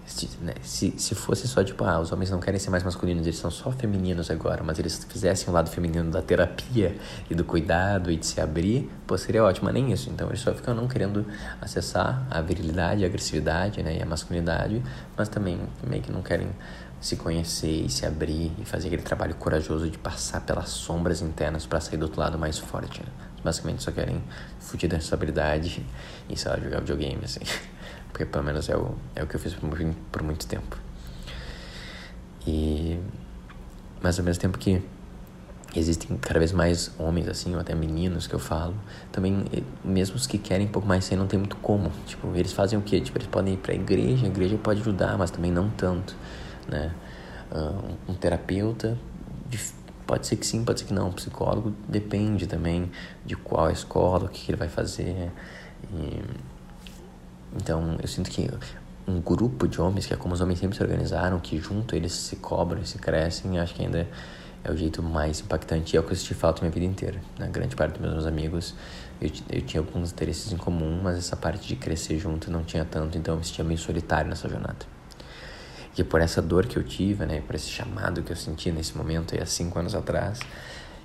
[0.05, 3.25] se, né, se, se fosse só tipo, ah, os homens não querem ser mais masculinos,
[3.25, 6.95] eles são só femininos agora, mas eles fizessem o lado feminino da terapia
[7.29, 10.09] e do cuidado e de se abrir, pô, seria ótimo, mas nem isso.
[10.09, 11.25] Então eles só ficam não querendo
[11.61, 14.81] acessar a virilidade, a agressividade, né, e a masculinidade,
[15.17, 16.49] mas também meio que não querem
[17.01, 21.65] se conhecer e se abrir e fazer aquele trabalho corajoso de passar pelas sombras internas
[21.65, 23.01] para sair do outro lado mais forte.
[23.01, 23.07] Né?
[23.43, 24.23] Basicamente só querem
[24.59, 25.83] fugir da responsabilidade
[26.29, 27.39] e, sei lá, jogar videogame, assim.
[28.21, 30.77] Porque pelo menos é o, é o que eu fiz por, muito tempo.
[32.45, 32.99] E.
[33.99, 34.79] Mas ao mesmo tempo que
[35.75, 38.75] existem cada vez mais homens, assim, ou até meninos que eu falo,
[39.11, 39.43] também,
[39.83, 41.91] mesmo os que querem um pouco mais sem, não tem muito como.
[42.05, 43.01] Tipo, eles fazem o quê?
[43.01, 46.15] Tipo, eles podem ir pra igreja, a igreja pode ajudar, mas também não tanto,
[46.67, 46.93] né?
[48.07, 48.99] Um terapeuta,
[50.05, 51.07] pode ser que sim, pode ser que não.
[51.07, 52.91] Um psicólogo depende também
[53.25, 55.31] de qual escola, o que, que ele vai fazer.
[55.91, 56.21] E
[57.55, 58.49] então, eu sinto que
[59.07, 62.13] um grupo de homens, que é como os homens sempre se organizaram, que junto eles
[62.13, 64.07] se cobram e se crescem, acho que ainda
[64.63, 65.95] é o jeito mais impactante.
[65.95, 67.19] E é o que eu senti falta minha vida inteira.
[67.37, 68.75] Na grande parte dos meus amigos,
[69.19, 72.85] eu, eu tinha alguns interesses em comum, mas essa parte de crescer junto não tinha
[72.85, 74.85] tanto, então eu me sentia meio solitário nessa jornada.
[75.97, 78.97] E por essa dor que eu tive, né, por esse chamado que eu senti nesse
[78.97, 80.39] momento, há cinco anos atrás,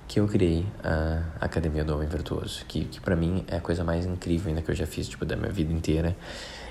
[0.07, 3.83] que eu criei a Academia do Homem Virtuoso, que, que para mim é a coisa
[3.83, 6.15] mais incrível ainda que eu já fiz, tipo, da minha vida inteira.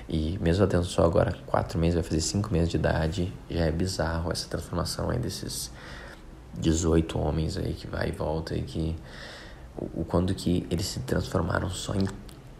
[0.09, 3.65] E mesmo eu tendo só agora quatro meses, vai fazer cinco meses de idade, já
[3.65, 5.71] é bizarro essa transformação aí desses
[6.57, 8.95] 18 homens aí que vai e volta e que
[9.77, 12.07] o, o quando que eles se transformaram só em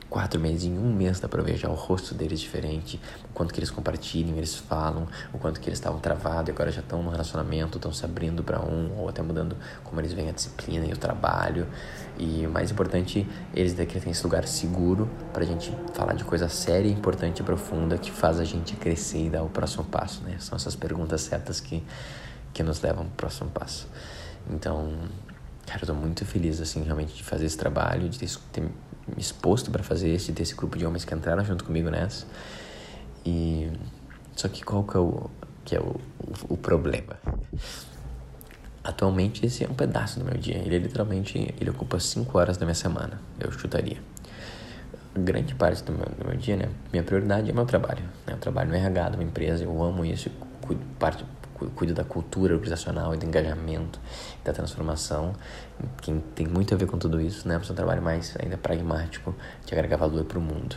[0.09, 3.53] quatro meses, em um mês dá pra ver já o rosto deles diferente, o quanto
[3.53, 7.03] que eles compartilham, eles falam, o quanto que eles estavam travados e agora já estão
[7.03, 10.85] no relacionamento, estão se abrindo para um, ou até mudando como eles veem a disciplina
[10.85, 11.67] e o trabalho.
[12.17, 16.89] E mais importante, eles daqui têm esse lugar seguro pra gente falar de coisa séria,
[16.89, 20.37] importante e profunda que faz a gente crescer e dar o próximo passo, né?
[20.39, 21.83] São essas perguntas certas que,
[22.53, 23.87] que nos levam pro próximo passo.
[24.49, 24.93] Então,
[25.65, 28.67] cara, eu tô muito feliz, assim, realmente de fazer esse trabalho, de ter,
[29.17, 32.25] exposto para fazer esse, desse grupo de homens que entraram junto comigo nessa.
[33.25, 33.71] E
[34.35, 35.29] só que qual que é o,
[35.65, 37.19] que é o, o, o problema?
[38.83, 40.57] Atualmente esse é um pedaço do meu dia.
[40.57, 43.97] Ele literalmente ele ocupa 5 horas da minha semana, eu chutaria.
[45.13, 46.69] Grande parte do meu, do meu dia, né?
[46.91, 48.03] Minha prioridade é meu trabalho.
[48.25, 48.33] Né?
[48.33, 50.29] Eu trabalho no RH de uma empresa, eu amo isso,
[50.61, 51.25] cuido, parte,
[51.75, 53.99] cuido da cultura organizacional e do engajamento,
[54.43, 55.33] da transformação,
[56.01, 57.57] que tem muito a ver com tudo isso, né?
[57.57, 60.75] Mas é um trabalho mais ainda pragmático de agregar valor para o mundo.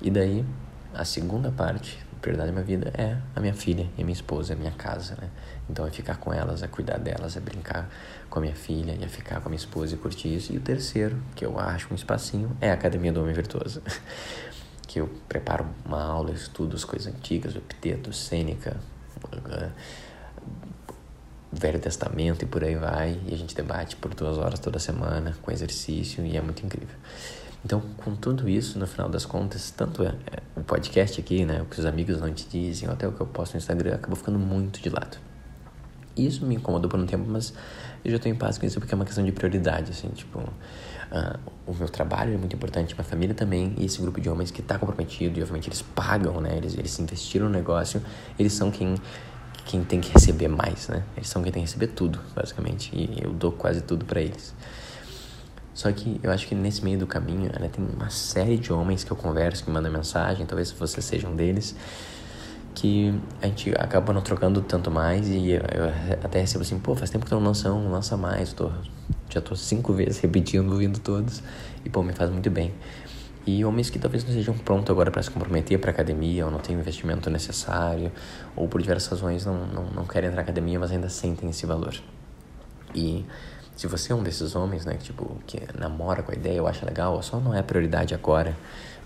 [0.00, 0.44] E daí,
[0.92, 4.14] a segunda parte, a prioridade da minha vida é a minha filha e a minha
[4.14, 5.30] esposa, a minha casa, né?
[5.68, 7.88] Então é ficar com elas, é cuidar delas, é brincar
[8.28, 10.52] com a minha filha, é ficar com a minha esposa e curtir isso.
[10.52, 13.82] E o terceiro, que eu acho um espacinho, é a Academia do Homem Virtuoso.
[14.86, 18.76] que eu preparo uma aula, estudo as coisas antigas, o epiteto, cênica,
[21.52, 25.36] Velho Testamento e por aí vai, e a gente debate por duas horas toda semana
[25.40, 26.96] com exercício e é muito incrível.
[27.64, 31.62] Então, com tudo isso, no final das contas, tanto é, é, o podcast aqui, né,
[31.62, 33.94] o que os amigos não te dizem, ou até o que eu posto no Instagram,
[33.94, 35.16] acabou ficando muito de lado.
[36.14, 37.54] Isso me incomodou por um tempo, mas
[38.04, 40.42] eu já estou em paz com isso porque é uma questão de prioridade, assim, tipo,
[41.14, 44.50] uh, o meu trabalho é muito importante, minha família também, e esse grupo de homens
[44.50, 48.02] que está comprometido, e obviamente eles pagam, né, eles, eles investiram no negócio,
[48.38, 48.96] eles são quem
[49.64, 51.02] quem tem que receber mais, né?
[51.16, 54.54] Eles são quem tem que receber tudo, basicamente, e eu dou quase tudo para eles.
[55.72, 59.02] Só que eu acho que nesse meio do caminho, né, tem uma série de homens
[59.02, 61.74] que eu converso, que mandam mensagem, talvez você seja um deles,
[62.74, 65.62] que a gente acaba não trocando tanto mais e eu
[66.22, 68.70] até recebo assim, pô, faz tempo que tu não lança um, lança mais, tô,
[69.30, 71.42] já tô cinco vezes repetindo, ouvindo todos,
[71.84, 72.72] e pô, me faz muito bem.
[73.46, 76.58] E homens que talvez não estejam prontos agora para se comprometer para academia, ou não
[76.58, 78.10] têm o investimento necessário,
[78.56, 81.66] ou por diversas razões não, não, não querem entrar na academia, mas ainda sentem esse
[81.66, 81.94] valor.
[82.94, 83.24] E
[83.76, 86.66] se você é um desses homens, né, que, tipo, que namora com a ideia, eu
[86.66, 88.56] acho legal, só não é prioridade agora,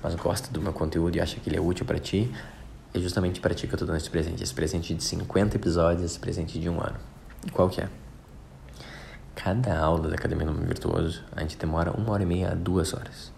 [0.01, 2.31] mas gosta do meu conteúdo e acha que ele é útil para ti,
[2.99, 4.43] é justamente para ti que eu tô dando esse presente.
[4.43, 6.97] Esse presente de 50 episódios, esse presente de um ano.
[7.47, 7.89] E qual que é?
[9.35, 12.93] Cada aula da Academia Nome Virtuoso, a gente demora uma hora e meia a duas
[12.93, 13.33] horas.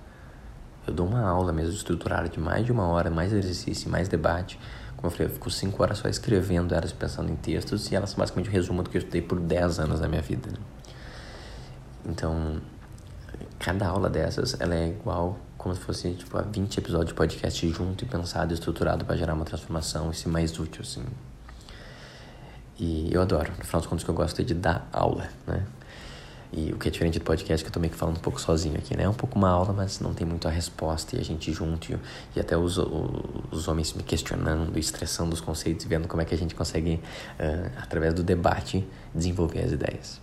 [0.86, 4.58] Eu dou uma aula mesmo estruturada de mais de uma hora, mais exercício, mais debate.
[4.96, 8.14] Como eu falei, eu fico cinco horas só escrevendo elas, pensando em textos, e elas
[8.14, 10.50] basicamente o resumo do que eu estudei por dez anos da minha vida.
[10.50, 10.58] Né?
[12.06, 12.60] Então,
[13.58, 17.68] cada aula dessas, ela é igual como se fosse, tipo, a 20 episódios de podcast
[17.68, 21.04] junto e pensado, estruturado para gerar uma transformação e ser mais útil, assim.
[22.78, 23.52] E eu adoro.
[23.58, 25.66] No final dos contos, que eu gosto é de dar aula, né?
[26.50, 28.40] E o que é diferente do podcast, que eu tô meio que falando um pouco
[28.40, 29.02] sozinho aqui, né?
[29.02, 31.14] É um pouco uma aula, mas não tem muito a resposta.
[31.14, 31.98] E a gente junto, e,
[32.34, 36.38] e até os, os homens me questionando, estressando os conceitos, vendo como é que a
[36.38, 38.82] gente consegue, uh, através do debate,
[39.14, 40.20] desenvolver as ideias.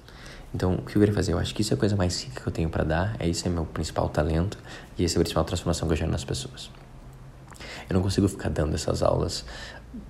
[0.57, 1.33] Então, o que eu queria fazer?
[1.33, 3.29] Eu acho que isso é a coisa mais rica que eu tenho para dar, é
[3.29, 4.57] esse é meu principal talento
[4.97, 6.71] e essa é a principal transformação que eu gero nas pessoas.
[7.87, 9.45] Eu não consigo ficar dando essas aulas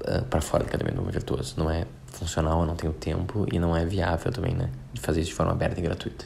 [0.03, 1.55] uh, para fora da academia do Mundo Virtuoso.
[1.57, 4.69] Não é funcional, eu não tenho tempo e não é viável também, né?
[4.93, 6.23] De fazer isso de forma aberta e gratuita.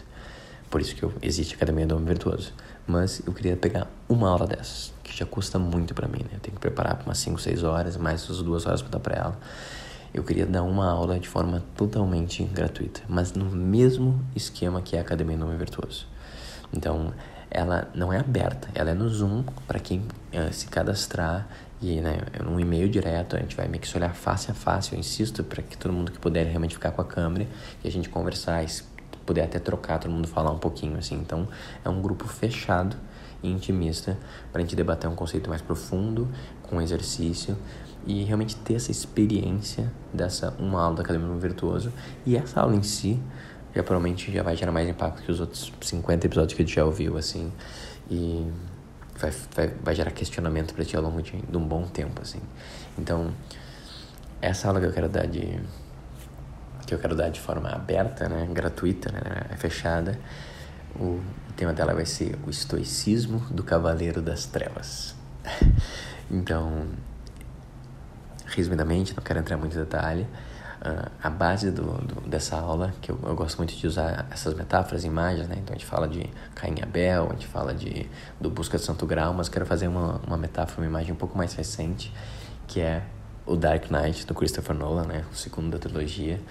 [0.69, 2.53] Por isso que eu, existe a Academia do Homem Virtuoso.
[2.85, 6.35] Mas eu queria pegar uma aula dessas, que já custa muito para mim, né?
[6.35, 8.99] Eu tenho que preparar para umas 5, 6 horas, mais as duas horas para dar
[8.99, 9.39] para ela.
[10.13, 14.99] Eu queria dar uma aula de forma totalmente gratuita, mas no mesmo esquema que é
[14.99, 16.05] a Academia Homem Virtuoso.
[16.73, 17.13] Então,
[17.49, 21.47] ela não é aberta, ela é no Zoom para quem uh, se cadastrar
[21.81, 24.93] e né, um e-mail direto, a gente vai meio que se olhar face a face,
[24.93, 27.47] eu insisto para que todo mundo que puder realmente ficar com a câmera
[27.83, 28.67] e a gente conversar, e
[29.25, 31.15] puder até trocar, todo mundo falar um pouquinho assim.
[31.15, 31.47] Então,
[31.83, 32.97] é um grupo fechado
[33.41, 34.17] e intimista
[34.51, 36.27] para a gente debater um conceito mais profundo,
[36.63, 37.57] com exercício
[38.05, 41.91] e realmente ter essa experiência dessa uma aula da Academia do Virtuoso.
[42.25, 43.19] E essa aula em si
[43.73, 46.75] já provavelmente já vai gerar mais impacto que os outros 50 episódios que a gente
[46.75, 47.51] já ouviu, assim.
[48.09, 48.51] E
[49.17, 52.41] vai, vai, vai gerar questionamento para ti ao longo de, de um bom tempo, assim.
[52.97, 53.31] Então,
[54.41, 55.59] essa aula que eu quero dar de
[56.85, 60.19] que eu quero dar de forma aberta, né, gratuita, né, é fechada.
[60.99, 61.21] O
[61.55, 65.15] tema dela vai ser o estoicismo do cavaleiro das trevas.
[66.29, 66.87] então,
[68.55, 70.27] resumidamente, não quero entrar muito em detalhe.
[70.81, 74.55] Uh, a base do, do, dessa aula, que eu, eu, gosto muito de usar essas
[74.55, 75.57] metáforas, imagens, né?
[75.59, 78.83] Então a gente fala de Caim e Abel, a gente fala de, do Busca de
[78.83, 82.11] Santo Grau, mas quero fazer uma, uma metáfora, uma imagem um pouco mais recente,
[82.65, 83.03] que é
[83.45, 85.23] o Dark Knight, do Christopher Nolan, né?
[85.31, 86.41] O segundo da trilogia.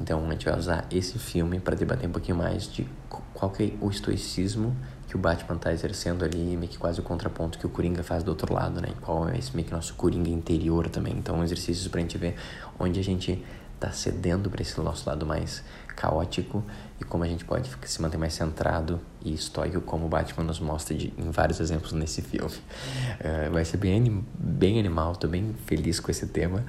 [0.00, 2.88] Então a gente vai usar esse filme para debater um pouquinho mais de
[3.34, 4.74] qual que é o estoicismo
[5.10, 8.22] que o Batman está exercendo ali, meio que quase o contraponto que o Coringa faz
[8.22, 8.90] do outro lado, né?
[8.92, 11.12] E qual é esse meio que nosso Coringa interior também.
[11.16, 12.36] Então, exercícios para a gente ver
[12.78, 13.44] onde a gente
[13.74, 15.64] está cedendo para esse nosso lado mais
[15.96, 16.62] caótico
[17.00, 20.60] e como a gente pode se manter mais centrado e estoico, como o Batman nos
[20.60, 22.54] mostra de, em vários exemplos nesse filme.
[22.54, 26.64] Uh, vai ser bem, bem animal, estou bem feliz com esse tema.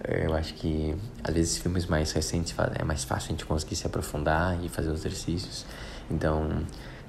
[0.00, 3.76] Uh, eu acho que às vezes filmes mais recentes é mais fácil a gente conseguir
[3.76, 5.64] se aprofundar e fazer os exercícios.
[6.10, 6.64] Então,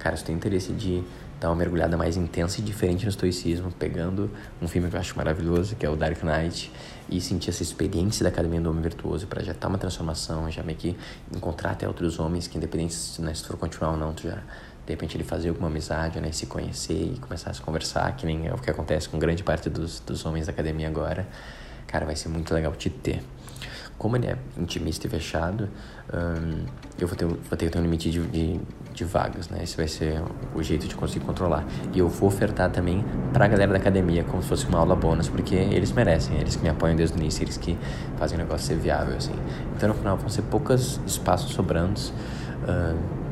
[0.06, 1.02] cara, se tem interesse de
[1.40, 4.30] dar uma mergulhada mais intensa e diferente no estoicismo, pegando
[4.62, 6.70] um filme que eu acho maravilhoso, que é o Dark Knight,
[7.10, 10.48] e sentir essa experiência da Academia do Homem Virtuoso para já estar tá uma transformação,
[10.48, 10.96] já meio que
[11.34, 14.36] encontrar até outros homens que, independente se, né, se for continuar ou não, tu já
[14.86, 18.24] de repente ele fazer alguma amizade, né, se conhecer e começar a se conversar, que
[18.24, 21.26] nem é o que acontece com grande parte dos, dos homens da academia agora.
[21.88, 23.20] Cara, vai ser muito legal te ter
[23.98, 25.68] como ele é intimista e fechado,
[26.12, 26.64] um,
[26.98, 28.60] eu vou ter, vou ter, ter um limite de, de,
[28.92, 29.62] de, vagas, né?
[29.62, 30.20] Esse vai ser
[30.54, 31.64] o jeito de conseguir controlar.
[31.92, 35.28] E eu vou ofertar também pra galera da academia, como se fosse uma aula bônus,
[35.28, 37.78] porque eles merecem, eles que me apoiam desde o início, eles que
[38.16, 39.34] fazem o negócio ser viável, assim.
[39.76, 42.00] Então, no final, vão ser poucos espaços sobrando.
[42.62, 43.25] Uh,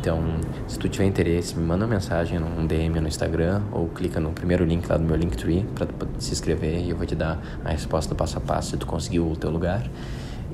[0.00, 0.22] então,
[0.68, 4.30] se tu tiver interesse, me manda uma mensagem num DM no Instagram ou clica no
[4.32, 5.88] primeiro link lá do meu Linktree para
[6.20, 8.86] se inscrever e eu vou te dar a resposta do passo a passo se tu
[8.86, 9.84] conseguiu o teu lugar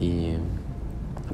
[0.01, 0.39] e,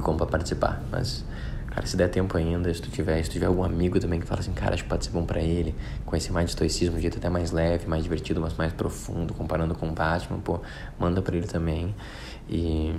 [0.01, 0.83] como para participar.
[0.91, 1.23] Mas,
[1.67, 4.27] cara, se der tempo ainda, se tu tiver, se tu tiver algum amigo também que
[4.27, 5.73] fala assim, cara, acho que pode ser bom para ele,
[6.05, 9.73] conhecer mais de estoicismo, de jeito até mais leve, mais divertido, mas mais profundo, comparando
[9.73, 10.59] com o Batman, pô,
[10.99, 11.95] manda para ele também.
[12.49, 12.93] E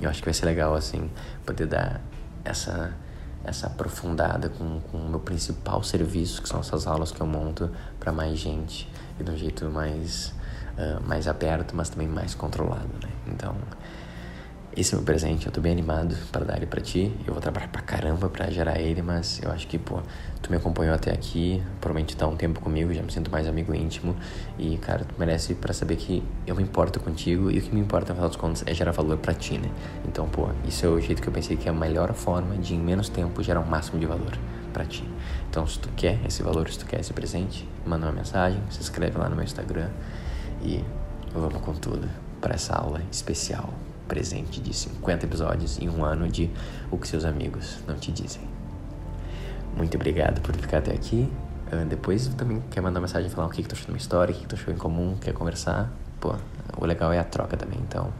[0.00, 1.10] eu acho que vai ser legal, assim,
[1.44, 2.00] poder dar
[2.42, 3.03] essa
[3.44, 7.70] essa aprofundada com, com o meu principal serviço, que são essas aulas que eu monto
[8.00, 8.90] para mais gente
[9.20, 10.32] e de um jeito mais,
[10.78, 13.10] uh, mais aberto, mas também mais controlado, né?
[13.26, 13.54] Então,
[14.76, 17.12] esse é o meu presente, eu tô bem animado para dar ele para ti.
[17.24, 20.00] Eu vou trabalhar pra caramba para gerar ele, mas eu acho que, pô,
[20.42, 23.72] tu me acompanhou até aqui, provavelmente tá um tempo comigo, já me sinto mais amigo
[23.72, 24.16] íntimo.
[24.58, 27.80] E, cara, tu merece para saber que eu me importo contigo e o que me
[27.80, 29.70] importa, afinal dos contos, é gerar valor para ti, né?
[30.08, 32.74] Então, pô, isso é o jeito que eu pensei que é a melhor forma de,
[32.74, 34.36] em menos tempo, gerar o um máximo de valor
[34.72, 35.08] para ti.
[35.48, 38.80] Então, se tu quer esse valor, se tu quer esse presente, manda uma mensagem, se
[38.80, 39.88] inscreve lá no meu Instagram
[40.62, 40.84] e
[41.32, 42.08] vamos com tudo
[42.40, 43.72] para essa aula especial
[44.06, 46.50] presente de 50 episódios em um ano de
[46.90, 48.42] O que seus amigos não te dizem.
[49.76, 51.30] Muito obrigado por ficar até aqui.
[51.72, 54.32] Uh, depois também quer mandar mensagem falar o que, que tu achou da minha história,
[54.32, 55.90] o que, que tu achou em comum, quer conversar.
[56.20, 56.34] Pô,
[56.76, 57.78] o legal é a troca também.
[57.80, 58.12] Então,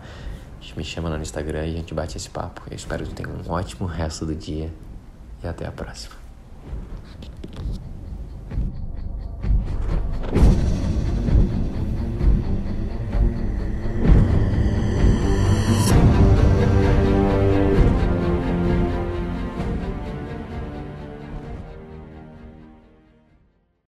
[0.77, 2.63] me chama lá no Instagram e a gente bate esse papo.
[2.71, 4.73] Eu espero que tu tenha um ótimo resto do dia
[5.43, 6.24] e até a próxima.